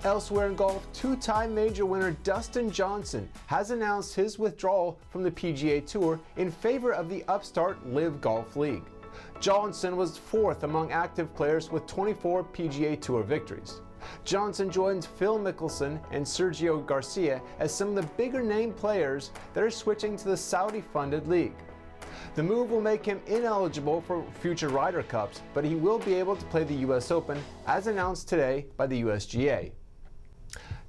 [0.04, 5.30] Elsewhere in golf, two time major winner Dustin Johnson has announced his withdrawal from the
[5.30, 8.86] PGA Tour in favor of the upstart Live Golf League.
[9.40, 13.82] Johnson was fourth among active players with 24 PGA Tour victories.
[14.24, 19.64] Johnson joins Phil Mickelson and Sergio Garcia as some of the bigger name players that
[19.64, 21.56] are switching to the Saudi funded league.
[22.36, 26.36] The move will make him ineligible for future Ryder Cups, but he will be able
[26.36, 29.72] to play the US Open as announced today by the USGA.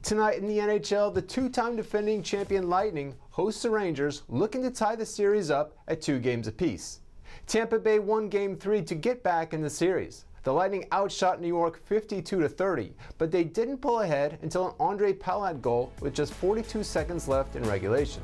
[0.02, 4.70] Tonight in the NHL, the two time defending champion Lightning hosts the Rangers, looking to
[4.70, 7.00] tie the series up at two games apiece.
[7.46, 10.24] Tampa Bay won game three to get back in the series.
[10.48, 14.74] The Lightning outshot New York 52 to 30, but they didn't pull ahead until an
[14.80, 18.22] Ondrej Palat goal with just 42 seconds left in regulation.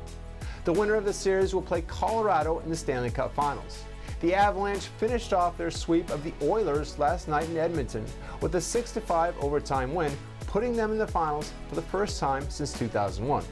[0.63, 3.83] The winner of the series will play Colorado in the Stanley Cup Finals.
[4.21, 8.03] The Avalanche finished off their sweep of the Oilers last night in Edmonton
[8.41, 10.11] with a 6 5 overtime win,
[10.47, 13.43] putting them in the finals for the first time since 2001.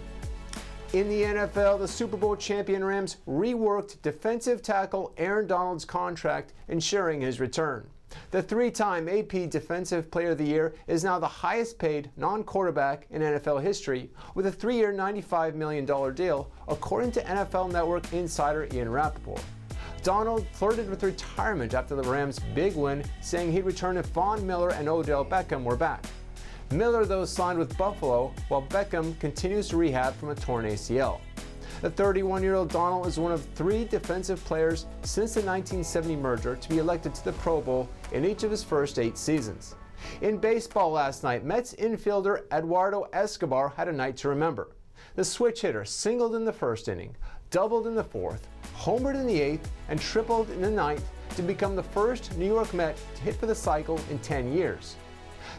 [0.94, 7.22] In the NFL, the Super Bowl champion Rams reworked defensive tackle Aaron Donald's contract, ensuring
[7.22, 7.88] his return.
[8.32, 12.44] The three time AP Defensive Player of the Year is now the highest paid non
[12.44, 18.12] quarterback in NFL history, with a three year, $95 million deal, according to NFL Network
[18.14, 19.44] insider Ian Rapoport.
[20.04, 24.70] Donald flirted with retirement after the Rams' big win, saying he'd return if Von Miller
[24.70, 26.04] and Odell Beckham were back.
[26.72, 31.22] Miller, though, signed with Buffalo, while Beckham continues to rehab from a torn ACL.
[31.82, 36.56] The 31 year old Donald is one of three defensive players since the 1970 merger
[36.56, 39.76] to be elected to the Pro Bowl in each of his first eight seasons.
[40.22, 44.76] In baseball last night, Mets infielder Eduardo Escobar had a night to remember.
[45.16, 47.16] The switch hitter singled in the first inning,
[47.50, 51.76] doubled in the fourth, homered in the eighth, and tripled in the ninth to become
[51.76, 54.96] the first New York Met to hit for the cycle in 10 years.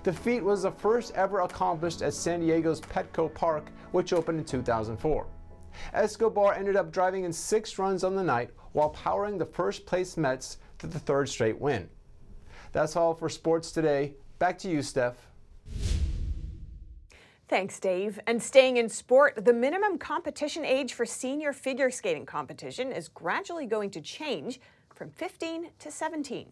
[0.02, 4.44] The feat was the first ever accomplished at San Diego's Petco Park, which opened in
[4.44, 5.26] 2004.
[5.92, 10.16] Escobar ended up driving in six runs on the night while powering the first place
[10.16, 11.88] Mets to the third straight win.
[12.74, 14.14] That's all for sports today.
[14.40, 15.14] Back to you, Steph.
[17.48, 18.18] Thanks, Dave.
[18.26, 23.66] And staying in sport, the minimum competition age for senior figure skating competition is gradually
[23.66, 24.60] going to change
[24.92, 26.48] from 15 to 17.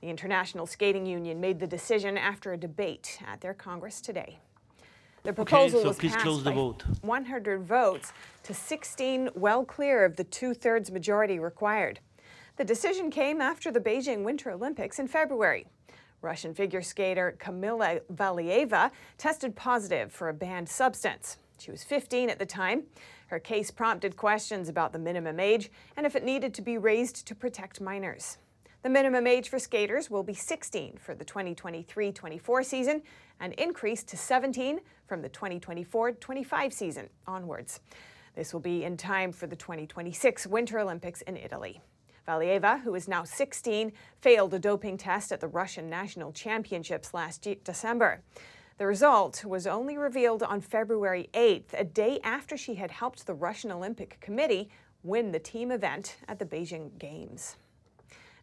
[0.00, 4.38] The International Skating Union made the decision after a debate at their Congress today.
[5.24, 6.84] The proposal okay, so was please passed close the by vote.
[7.02, 12.00] 100 votes to 16, well clear of the two-thirds majority required.
[12.58, 15.68] The decision came after the Beijing Winter Olympics in February.
[16.22, 21.36] Russian figure skater Kamila Valieva tested positive for a banned substance.
[21.60, 22.82] She was 15 at the time.
[23.28, 27.28] Her case prompted questions about the minimum age and if it needed to be raised
[27.28, 28.38] to protect minors.
[28.82, 33.02] The minimum age for skaters will be 16 for the 2023 24 season
[33.38, 37.78] and increased to 17 from the 2024 25 season onwards.
[38.34, 41.80] This will be in time for the 2026 Winter Olympics in Italy.
[42.28, 47.48] Valieva, who is now 16, failed a doping test at the Russian National Championships last
[47.64, 48.20] December.
[48.76, 53.34] The result was only revealed on February 8th, a day after she had helped the
[53.34, 54.68] Russian Olympic Committee
[55.02, 57.56] win the team event at the Beijing Games.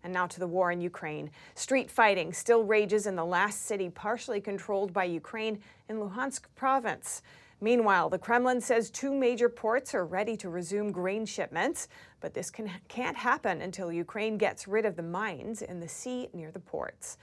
[0.04, 1.30] And now to the war in Ukraine.
[1.54, 7.21] Street fighting still rages in the last city partially controlled by Ukraine in Luhansk province.
[7.62, 11.87] Meanwhile, the Kremlin says two major ports are ready to resume grain shipments,
[12.19, 16.29] but this can, can't happen until Ukraine gets rid of the mines in the sea
[16.33, 17.17] near the ports.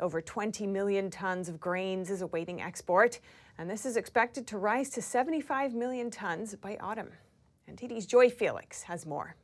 [0.00, 3.20] Over 20 million tons of grains is awaiting export,
[3.58, 7.10] and this is expected to rise to 75 million tons by autumn.
[7.66, 9.36] And Joy Felix has more.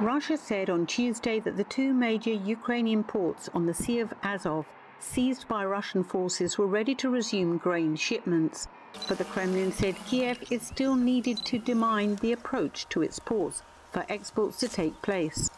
[0.00, 4.66] Russia said on Tuesday that the two major Ukrainian ports on the Sea of Azov,
[5.00, 8.68] seized by Russian forces, were ready to resume grain shipments.
[9.08, 13.62] But the Kremlin said Kiev is still needed to demine the approach to its ports
[13.92, 15.50] for exports to take place.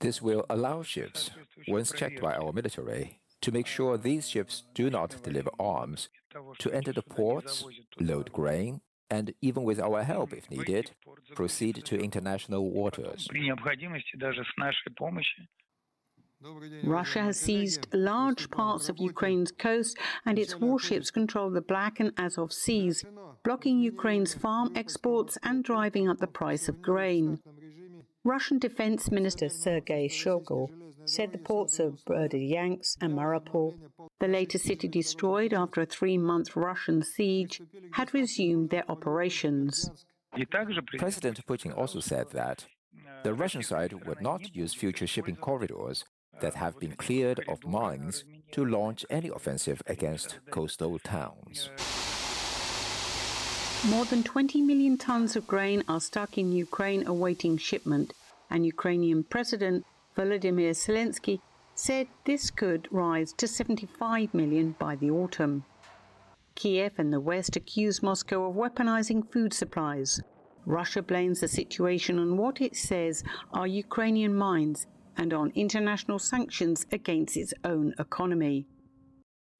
[0.00, 1.30] This will allow ships,
[1.68, 6.08] once checked by our military, to make sure these ships do not deliver arms,
[6.58, 7.64] to enter the ports,
[7.98, 8.80] load grain,
[9.10, 10.92] and even with our help if needed,
[11.34, 13.28] proceed to international waters.
[16.84, 22.12] Russia has seized large parts of Ukraine's coast and its warships control the Black and
[22.16, 23.04] Azov seas,
[23.44, 27.40] blocking Ukraine's farm exports and driving up the price of grain.
[28.24, 30.68] Russian Defense Minister Sergei Shoigu
[31.04, 33.74] said the ports of Berdyansk and Mariupol,
[34.18, 37.60] the latest city destroyed after a three month Russian siege,
[37.92, 39.90] had resumed their operations.
[40.50, 42.66] President Putin also said that
[43.24, 46.04] the Russian side would not use future shipping corridors
[46.40, 51.70] that have been cleared of mines to launch any offensive against coastal towns.
[53.88, 58.12] More than 20 million tons of grain are stuck in Ukraine awaiting shipment,
[58.50, 59.86] and Ukrainian President
[60.16, 61.40] Volodymyr Zelensky
[61.74, 65.64] said this could rise to 75 million by the autumn.
[66.56, 70.20] Kiev and the West accuse Moscow of weaponizing food supplies.
[70.66, 73.24] Russia blames the situation on what it says
[73.54, 74.86] are Ukrainian mines
[75.16, 78.66] and on international sanctions against its own economy.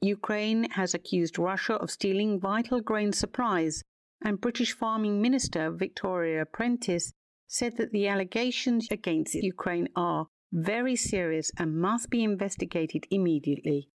[0.02, 3.82] Ukraine has accused Russia of stealing vital grain supplies,
[4.24, 7.12] and British Farming Minister Victoria Prentice
[7.46, 13.88] said that the allegations against Ukraine are very serious and must be investigated immediately.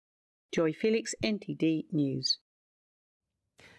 [0.52, 2.38] Joy Felix, NTD News.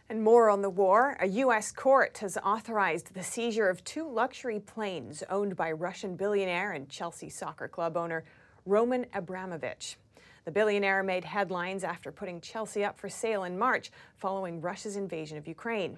[0.10, 1.18] And more on the war.
[1.20, 1.74] A U.S.
[1.74, 7.30] court has authorized the seizure of two luxury planes owned by Russian billionaire and Chelsea
[7.30, 8.24] soccer club owner
[8.66, 9.98] Roman Abramovich.
[10.46, 15.38] The billionaire made headlines after putting Chelsea up for sale in March following Russia's invasion
[15.38, 15.98] of Ukraine.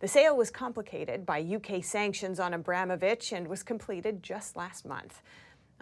[0.00, 5.20] The sale was complicated by UK sanctions on Abramovich and was completed just last month.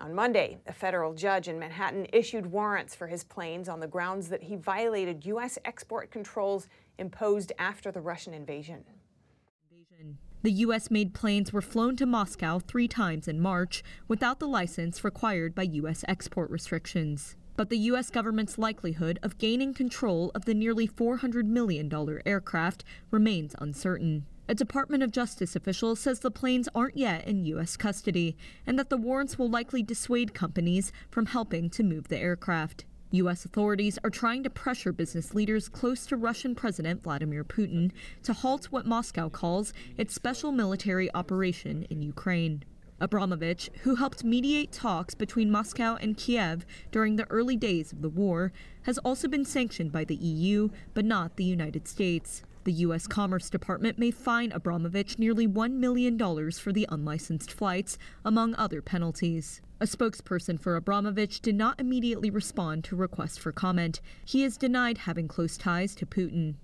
[0.01, 4.29] On Monday, a federal judge in Manhattan issued warrants for his planes on the grounds
[4.31, 5.59] that he violated U.S.
[5.65, 6.69] export controls
[7.01, 8.85] imposed after the Russian invasion.
[10.43, 10.91] The U.S.
[10.91, 15.65] made planes were flown to Moscow three times in March without the license required by
[15.65, 16.03] U.S.
[16.09, 17.37] export restrictions.
[17.57, 18.09] But the U.S.
[18.09, 21.93] government's likelihood of gaining control of the nearly $400 million
[22.25, 24.25] aircraft remains uncertain.
[24.49, 27.77] A Department of Justice official says the planes aren't yet in U.S.
[27.77, 28.35] custody
[28.67, 32.87] and that the warrants will likely dissuade companies from helping to move the aircraft.
[33.13, 33.45] U.S.
[33.45, 37.91] authorities are trying to pressure business leaders close to Russian President Vladimir Putin
[38.23, 42.63] to halt what Moscow calls its special military operation in Ukraine.
[43.01, 48.11] Abramovich, who helped mediate talks between Moscow and Kiev during the early days of the
[48.11, 48.53] war,
[48.83, 52.43] has also been sanctioned by the EU, but not the United States.
[52.71, 53.09] The U.S.
[53.09, 56.17] Commerce Department may fine Abramovich nearly $1 million
[56.53, 59.61] for the unlicensed flights, among other penalties.
[59.81, 64.01] A spokesperson for Abramovich did not immediately respond to requests for comment.
[64.25, 66.55] He has denied having close ties to Putin.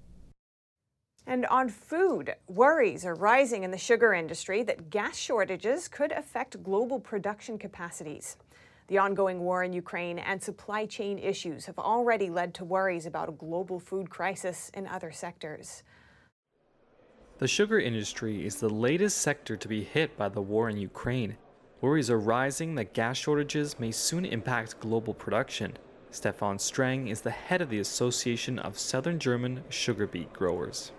[1.26, 6.62] And on food, worries are rising in the sugar industry that gas shortages could affect
[6.62, 8.36] global production capacities.
[8.86, 13.28] The ongoing war in Ukraine and supply chain issues have already led to worries about
[13.28, 15.82] a global food crisis in other sectors.
[17.38, 21.36] The sugar industry is the latest sector to be hit by the war in Ukraine.
[21.82, 25.76] Worries are rising that gas shortages may soon impact global production.
[26.10, 30.92] Stefan Strang is the head of the Association of Southern German Sugar Beet Growers.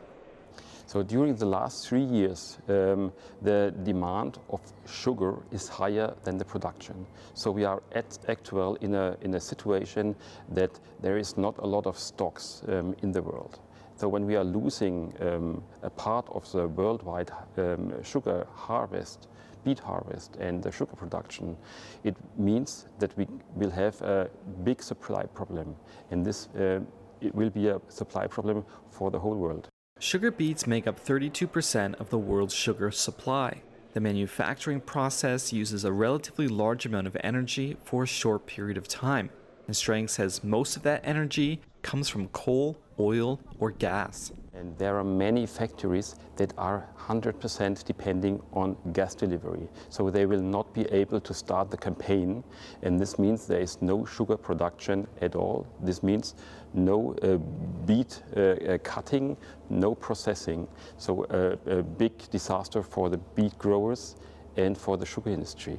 [0.85, 3.11] So during the last three years, um,
[3.41, 7.07] the demand of sugar is higher than the production.
[7.33, 10.15] So we are at actual in a, in a situation
[10.49, 13.59] that there is not a lot of stocks um, in the world.
[13.97, 19.27] So when we are losing um, a part of the worldwide um, sugar harvest,
[19.65, 21.57] beet harvest and the sugar production,
[22.03, 24.29] it means that we will have a
[24.63, 25.75] big supply problem.
[26.11, 26.79] And this uh,
[27.21, 29.67] it will be a supply problem for the whole world.
[29.99, 33.63] Sugar beets make up 32% of the world's sugar supply.
[33.93, 38.87] The manufacturing process uses a relatively large amount of energy for a short period of
[38.87, 39.31] time.
[39.67, 44.31] And Strang says most of that energy comes from coal, oil, or gas.
[44.53, 49.67] And there are many factories that are 100% depending on gas delivery.
[49.89, 52.43] So they will not be able to start the campaign.
[52.81, 55.67] And this means there is no sugar production at all.
[55.81, 56.35] This means
[56.73, 57.37] no uh,
[57.85, 59.37] beet uh, uh, cutting,
[59.69, 60.67] no processing.
[60.97, 64.15] So uh, a big disaster for the beet growers
[64.55, 65.77] and for the sugar industry.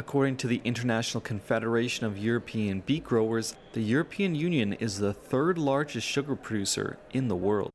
[0.00, 5.58] According to the International Confederation of European Beet Growers, the European Union is the third
[5.58, 7.68] largest sugar producer in the world.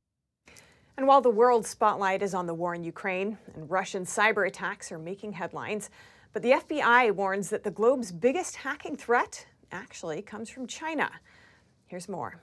[0.96, 4.90] And while the world spotlight is on the war in Ukraine and Russian cyber attacks
[4.90, 5.88] are making headlines,
[6.32, 11.08] but the FBI warns that the globe's biggest hacking threat actually comes from China.
[11.86, 12.40] Here's more.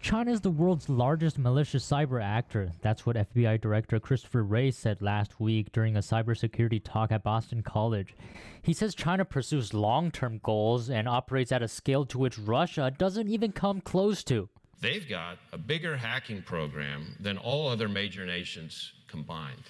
[0.00, 2.70] China is the world's largest malicious cyber actor.
[2.82, 7.62] That's what FBI Director Christopher Wray said last week during a cybersecurity talk at Boston
[7.62, 8.14] College.
[8.62, 12.92] He says China pursues long term goals and operates at a scale to which Russia
[12.96, 14.48] doesn't even come close to.
[14.80, 19.64] They've got a bigger hacking program than all other major nations combined.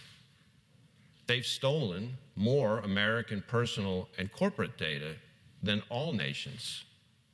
[1.26, 5.14] They've stolen more American personal and corporate data
[5.62, 6.84] than all nations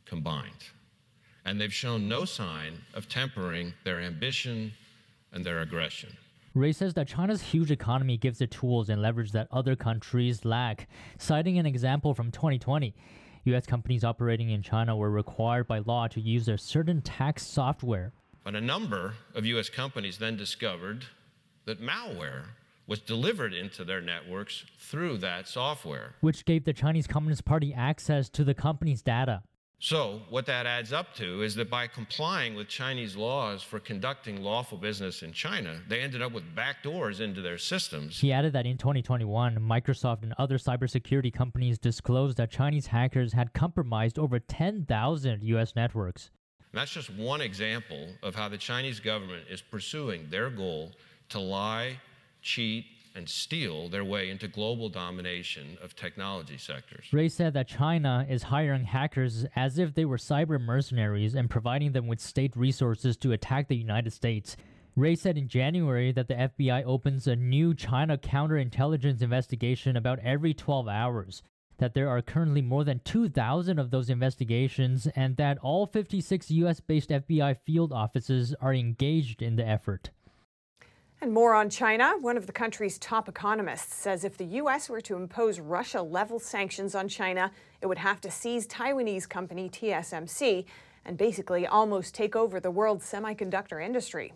[0.05, 0.71] combined
[1.45, 4.73] and they've shown no sign of tempering their ambition
[5.33, 6.17] and their aggression.
[6.55, 10.89] Wray says that China's huge economy gives it tools and leverage that other countries lack,
[11.19, 12.95] citing an example from 2020.
[13.47, 13.67] U.S.
[13.67, 18.13] companies operating in China were required by law to use their certain tax software.
[18.45, 19.69] But a number of U.S.
[19.69, 21.07] companies then discovered
[21.65, 22.45] that malware
[22.87, 28.29] was delivered into their networks through that software, which gave the Chinese Communist Party access
[28.29, 29.43] to the company's data.
[29.81, 34.43] So, what that adds up to is that by complying with Chinese laws for conducting
[34.43, 38.19] lawful business in China, they ended up with backdoors into their systems.
[38.21, 43.53] He added that in 2021, Microsoft and other cybersecurity companies disclosed that Chinese hackers had
[43.53, 46.31] compromised over 10,000 US networks.
[46.73, 50.93] And that's just one example of how the Chinese government is pursuing their goal
[51.29, 52.01] to lie,
[52.43, 57.07] cheat, and steal their way into global domination of technology sectors.
[57.13, 61.93] Wray said that China is hiring hackers as if they were cyber mercenaries and providing
[61.93, 64.57] them with state resources to attack the United States.
[64.97, 70.55] Wray said in January that the FBI opens a new China counterintelligence investigation about every
[70.55, 71.43] 12 hours,
[71.79, 76.81] that there are currently more than 2,000 of those investigations, and that all 56 US
[76.81, 80.11] based FBI field offices are engaged in the effort.
[81.25, 82.17] And more on China.
[82.21, 84.91] One of the country's top economists says if the U.S.
[84.91, 87.51] were to impose Russia level sanctions on China,
[87.81, 90.67] it would have to seize Taiwanese company TSMC
[91.07, 94.35] and basically almost take over the world's semiconductor industry.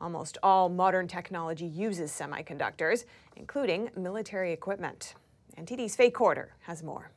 [0.00, 5.16] Almost all modern technology uses semiconductors, including military equipment.
[5.58, 7.10] NTD's Faye Quarter has more.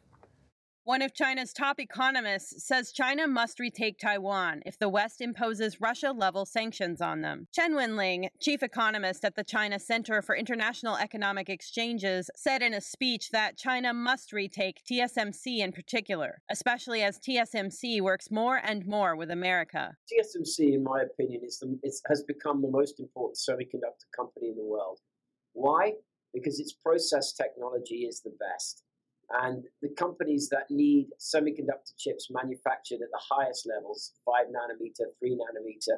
[0.86, 6.12] One of China's top economists says China must retake Taiwan if the West imposes Russia
[6.12, 7.48] level sanctions on them.
[7.54, 12.82] Chen Wenling, chief economist at the China Center for International Economic Exchanges, said in a
[12.82, 19.16] speech that China must retake TSMC in particular, especially as TSMC works more and more
[19.16, 19.96] with America.
[20.12, 21.80] TSMC, in my opinion, is the,
[22.10, 25.00] has become the most important semiconductor company in the world.
[25.54, 25.94] Why?
[26.34, 28.84] Because its process technology is the best.
[29.32, 35.32] And the companies that need semiconductor chips manufactured at the highest levels, 5 nanometer, 3
[35.32, 35.98] nanometer,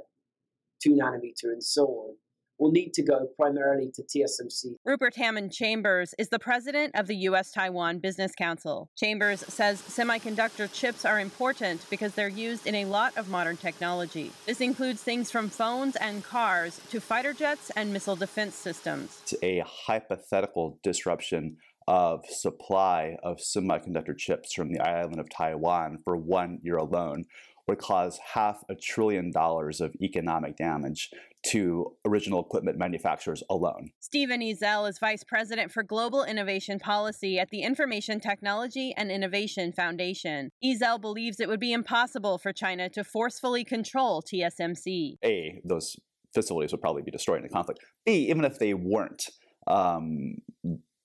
[0.84, 2.16] 2 nanometer, and so on,
[2.58, 4.76] will need to go primarily to TSMC.
[4.86, 7.52] Rupert Hammond Chambers is the president of the U.S.
[7.52, 8.90] Taiwan Business Council.
[8.96, 14.32] Chambers says semiconductor chips are important because they're used in a lot of modern technology.
[14.46, 19.20] This includes things from phones and cars to fighter jets and missile defense systems.
[19.24, 21.58] It's a hypothetical disruption
[21.88, 27.26] of supply of semiconductor chips from the island of Taiwan for one year alone
[27.68, 31.10] would cause half a trillion dollars of economic damage
[31.44, 33.92] to original equipment manufacturers alone.
[34.00, 39.72] Steven Ezell is Vice President for Global Innovation Policy at the Information Technology and Innovation
[39.72, 40.50] Foundation.
[40.64, 45.18] Ezell believes it would be impossible for China to forcefully control TSMC.
[45.24, 45.96] A, those
[46.34, 47.80] facilities would probably be destroyed in the conflict.
[48.06, 49.30] B, even if they weren't,
[49.68, 50.38] um,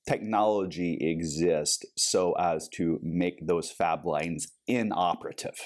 [0.08, 5.58] technology exist so as to make those fab lines inoperative.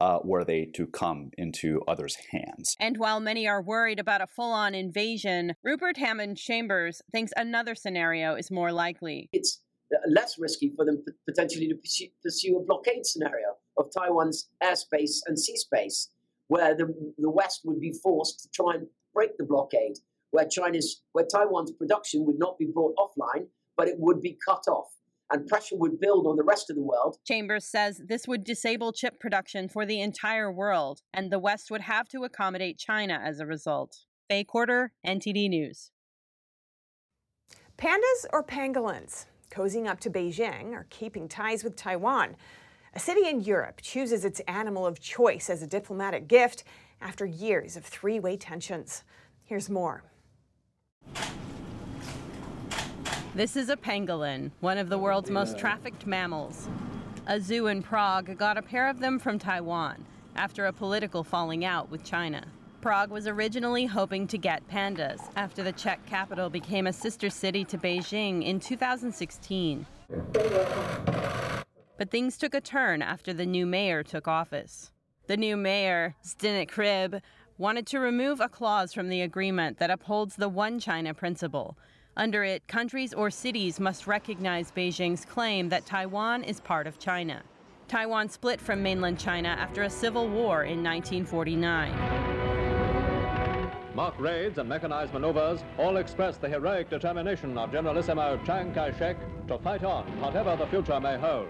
[0.00, 2.74] Uh, were they to come into others' hands.
[2.80, 7.76] And while many are worried about a full on invasion, Rupert Hammond Chambers thinks another
[7.76, 9.28] scenario is more likely.
[9.32, 9.62] It's
[10.08, 15.38] less risky for them potentially to pursue, pursue a blockade scenario of Taiwan's airspace and
[15.38, 16.10] sea space,
[16.48, 19.98] where the, the West would be forced to try and break the blockade,
[20.30, 23.46] where China's where Taiwan's production would not be brought offline,
[23.76, 24.90] but it would be cut off.
[25.32, 27.16] and pressure would build on the rest of the world.
[27.24, 31.80] Chambers says this would disable chip production for the entire world, and the West would
[31.80, 34.04] have to accommodate China as a result.
[34.28, 35.90] Faye Quarter, NTD News.
[37.78, 39.24] Pandas or pangolins?
[39.50, 42.36] Cozying up to Beijing or keeping ties with Taiwan?
[42.94, 46.64] A city in Europe chooses its animal of choice as a diplomatic gift
[47.00, 49.02] after years of three way tensions.
[49.42, 50.04] Here's more.
[53.34, 56.68] This is a pangolin, one of the world's most trafficked mammals.
[57.26, 60.06] A zoo in Prague got a pair of them from Taiwan
[60.36, 62.46] after a political falling out with China.
[62.80, 67.64] Prague was originally hoping to get pandas after the Czech capital became a sister city
[67.64, 69.84] to Beijing in 2016.
[71.98, 74.92] But things took a turn after the new mayor took office.
[75.26, 77.20] The new mayor, Zdeněk Hřib,
[77.58, 81.76] wanted to remove a clause from the agreement that upholds the One China principle.
[82.16, 87.42] Under it, countries or cities must recognize Beijing's claim that Taiwan is part of China.
[87.88, 91.92] Taiwan split from mainland China after a civil war in 1949.
[93.96, 99.16] Mock raids and mechanized maneuvers all express the heroic determination of Generalissimo Chiang Kai-shek
[99.48, 101.48] to fight on, whatever the future may hold.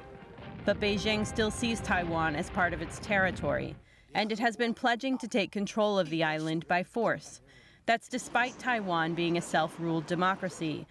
[0.65, 3.77] But Beijing still sees Taiwan as part of its territory,
[4.15, 7.43] and it has been pledging to take control of the island by force.
[7.87, 10.87] That's despite Taiwan being a self ruled democracy.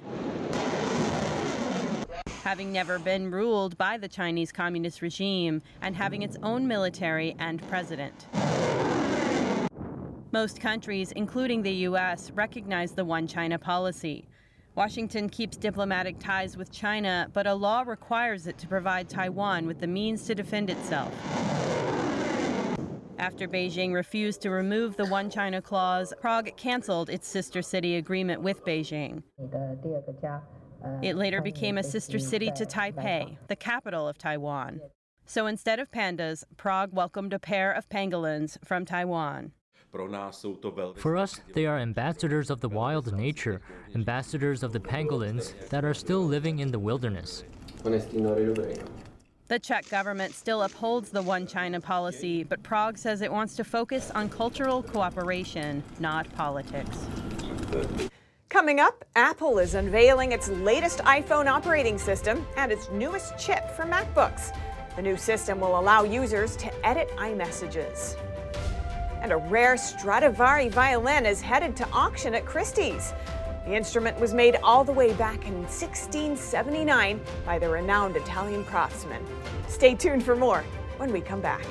[2.43, 7.67] Having never been ruled by the Chinese Communist regime and having its own military and
[7.67, 8.27] president.
[10.31, 14.27] Most countries, including the U.S., recognize the One China policy.
[14.75, 19.79] Washington keeps diplomatic ties with China, but a law requires it to provide Taiwan with
[19.79, 21.13] the means to defend itself.
[23.23, 28.41] After Beijing refused to remove the One China clause, Prague canceled its sister city agreement
[28.41, 29.23] with Beijing.
[31.01, 34.81] It later became a sister city to Taipei, the capital of Taiwan.
[35.25, 39.53] So instead of pandas, Prague welcomed a pair of pangolins from Taiwan.
[40.97, 43.61] For us, they are ambassadors of the wild nature,
[43.95, 47.45] ambassadors of the pangolins that are still living in the wilderness.
[49.49, 53.65] The Czech government still upholds the One China policy, but Prague says it wants to
[53.65, 56.97] focus on cultural cooperation, not politics.
[58.47, 63.83] Coming up, Apple is unveiling its latest iPhone operating system and its newest chip for
[63.83, 64.55] MacBooks.
[64.95, 68.15] The new system will allow users to edit iMessages.
[69.21, 73.13] And a rare Stradivari violin is headed to auction at Christie's.
[73.65, 79.25] The instrument was made all the way back in 1679 by the renowned Italian craftsman.
[79.67, 80.63] Stay tuned for more
[80.97, 81.65] when we come back.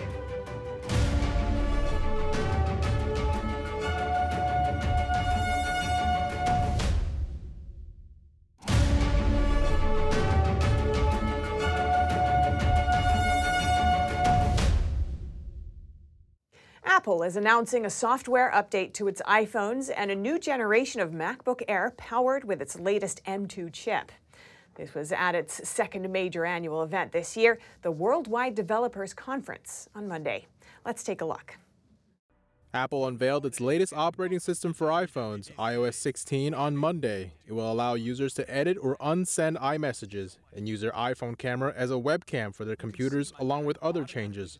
[17.22, 21.62] Apple is announcing a software update to its iPhones and a new generation of MacBook
[21.68, 24.10] Air powered with its latest M2 chip.
[24.74, 30.08] This was at its second major annual event this year, the Worldwide Developers Conference, on
[30.08, 30.46] Monday.
[30.84, 31.58] Let's take a look.
[32.74, 37.34] Apple unveiled its latest operating system for iPhones, iOS 16, on Monday.
[37.46, 41.92] It will allow users to edit or unsend iMessages and use their iPhone camera as
[41.92, 44.58] a webcam for their computers, along with other changes.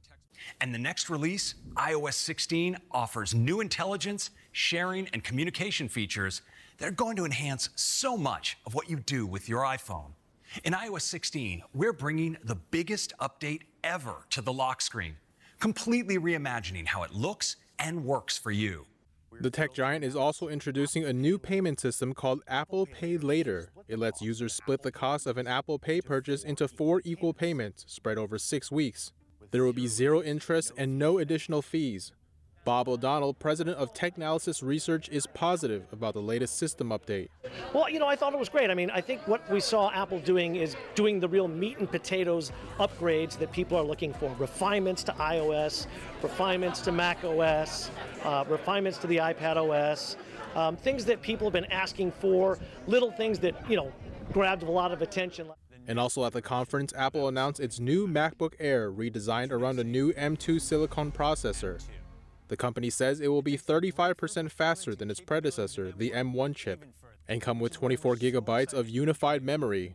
[0.60, 6.42] And the next release, iOS 16, offers new intelligence, sharing, and communication features
[6.78, 10.12] that are going to enhance so much of what you do with your iPhone.
[10.64, 15.16] In iOS 16, we're bringing the biggest update ever to the lock screen,
[15.60, 18.86] completely reimagining how it looks and works for you.
[19.40, 23.70] The tech giant is also introducing a new payment system called Apple Pay Later.
[23.88, 27.84] It lets users split the cost of an Apple Pay purchase into four equal payments
[27.88, 29.12] spread over six weeks.
[29.52, 32.10] There will be zero interest and no additional fees.
[32.64, 37.28] Bob O'Donnell, president of Technalysis Research, is positive about the latest system update.
[37.74, 38.70] Well, you know, I thought it was great.
[38.70, 41.90] I mean, I think what we saw Apple doing is doing the real meat and
[41.90, 45.86] potatoes upgrades that people are looking for refinements to iOS,
[46.22, 47.90] refinements to Mac OS,
[48.24, 50.16] uh, refinements to the iPad OS,
[50.54, 53.92] um, things that people have been asking for, little things that, you know,
[54.32, 55.46] grabbed a lot of attention.
[55.88, 60.12] And also at the conference, Apple announced its new MacBook Air redesigned around a new
[60.12, 61.82] M2 silicon processor.
[62.48, 66.84] The company says it will be 35% faster than its predecessor, the M1 chip,
[67.26, 69.94] and come with 24 gigabytes of unified memory.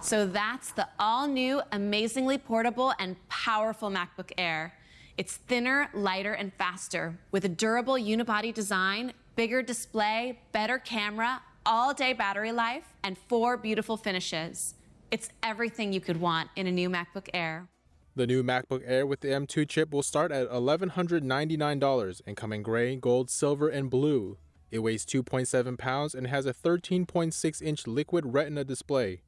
[0.00, 4.74] So that's the all new, amazingly portable, and powerful MacBook Air.
[5.16, 11.94] It's thinner, lighter, and faster with a durable unibody design, bigger display, better camera, all
[11.94, 14.74] day battery life, and four beautiful finishes.
[15.12, 17.68] It's everything you could want in a new MacBook Air.
[18.16, 22.62] The new MacBook Air with the M2 chip will start at $1,199 and come in
[22.62, 24.38] gray, gold, silver, and blue.
[24.70, 29.20] It weighs 2.7 pounds and has a 13.6 inch liquid retina display.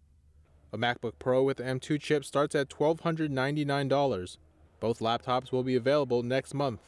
[0.72, 4.36] A MacBook Pro with the M2 chip starts at $1,299.
[4.80, 6.80] Both laptops will be available next month.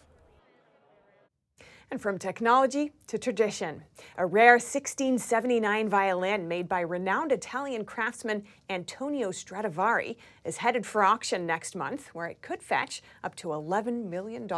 [1.88, 3.84] And from technology to tradition,
[4.16, 11.46] a rare 1679 violin made by renowned Italian craftsman Antonio Stradivari is headed for auction
[11.46, 14.48] next month, where it could fetch up to $11 million.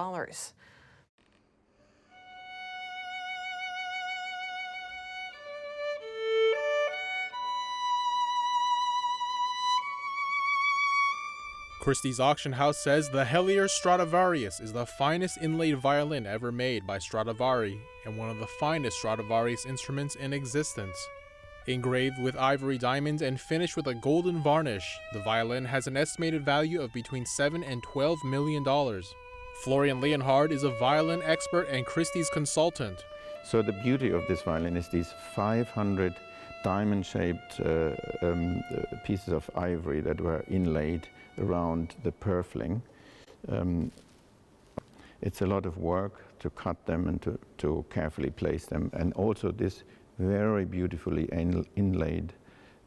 [11.89, 16.99] Christie's auction house says the Hellier Stradivarius is the finest inlaid violin ever made by
[16.99, 20.99] Stradivari and one of the finest Stradivarius instruments in existence.
[21.67, 24.85] Engraved with ivory diamonds and finished with a golden varnish,
[25.15, 29.15] the violin has an estimated value of between 7 and 12 million dollars.
[29.65, 33.07] Florian Leonhard is a violin expert and Christie's consultant.
[33.45, 36.15] So the beauty of this violin is these 500
[36.63, 41.09] diamond-shaped uh, um, uh, pieces of ivory that were inlaid
[41.39, 42.81] around the purfling.
[43.49, 43.91] Um,
[45.21, 48.91] it's a lot of work to cut them and to, to carefully place them.
[48.95, 49.83] And also this
[50.19, 51.29] very beautifully
[51.77, 52.33] inlaid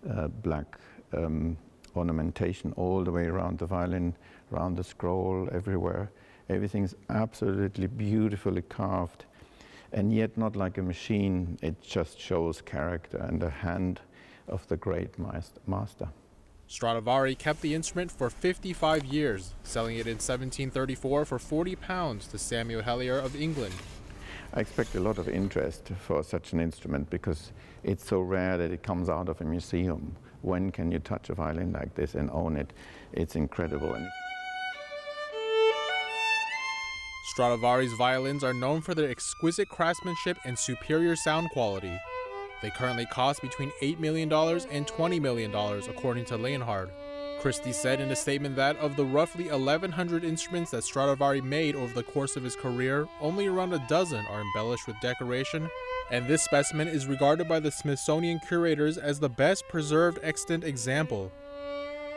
[0.09, 0.77] uh, black
[1.13, 1.57] um,
[1.95, 4.15] ornamentation all the way around the violin,
[4.51, 6.09] around the scroll, everywhere.
[6.49, 9.25] Everything's absolutely beautifully carved
[9.93, 11.57] and yet not like a machine.
[11.61, 13.99] It just shows character and the hand
[14.47, 15.15] of the great
[15.67, 16.07] master.
[16.71, 22.37] Stradivari kept the instrument for 55 years, selling it in 1734 for 40 pounds to
[22.37, 23.73] Samuel Hellier of England.
[24.53, 27.51] I expect a lot of interest for such an instrument because
[27.83, 30.15] it's so rare that it comes out of a museum.
[30.43, 32.71] When can you touch a violin like this and own it?
[33.11, 33.93] It's incredible.
[37.33, 41.99] Stradivari's violins are known for their exquisite craftsmanship and superior sound quality.
[42.61, 46.91] They currently cost between $8 million and $20 million, according to Leonhard.
[47.39, 51.91] Christie said in a statement that of the roughly 1,100 instruments that Stradivari made over
[51.91, 55.67] the course of his career, only around a dozen are embellished with decoration,
[56.11, 61.31] and this specimen is regarded by the Smithsonian curators as the best preserved extant example.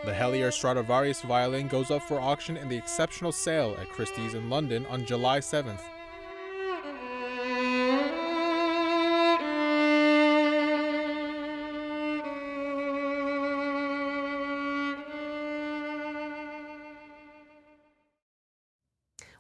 [0.05, 4.51] The Hellier Stradivarius violin goes up for auction in the exceptional sale at Christie's in
[4.51, 5.81] London on July 7th.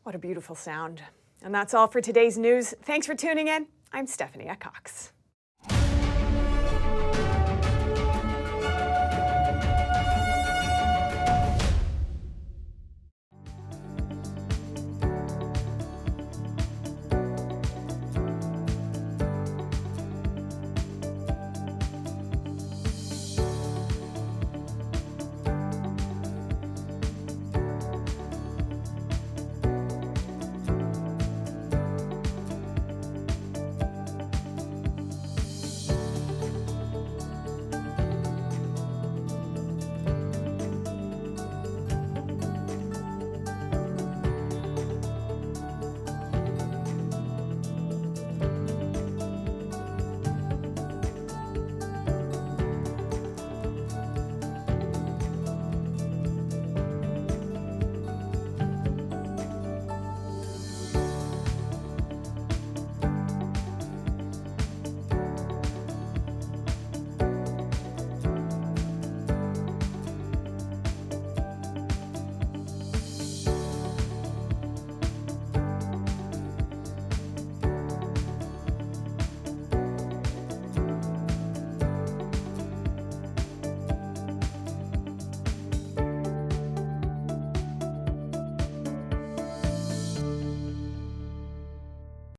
[0.04, 1.02] What a beautiful sound.
[1.42, 2.74] And that's all for today's news.
[2.82, 3.68] Thanks for tuning in.
[3.90, 5.13] I'm Stephanie Cox.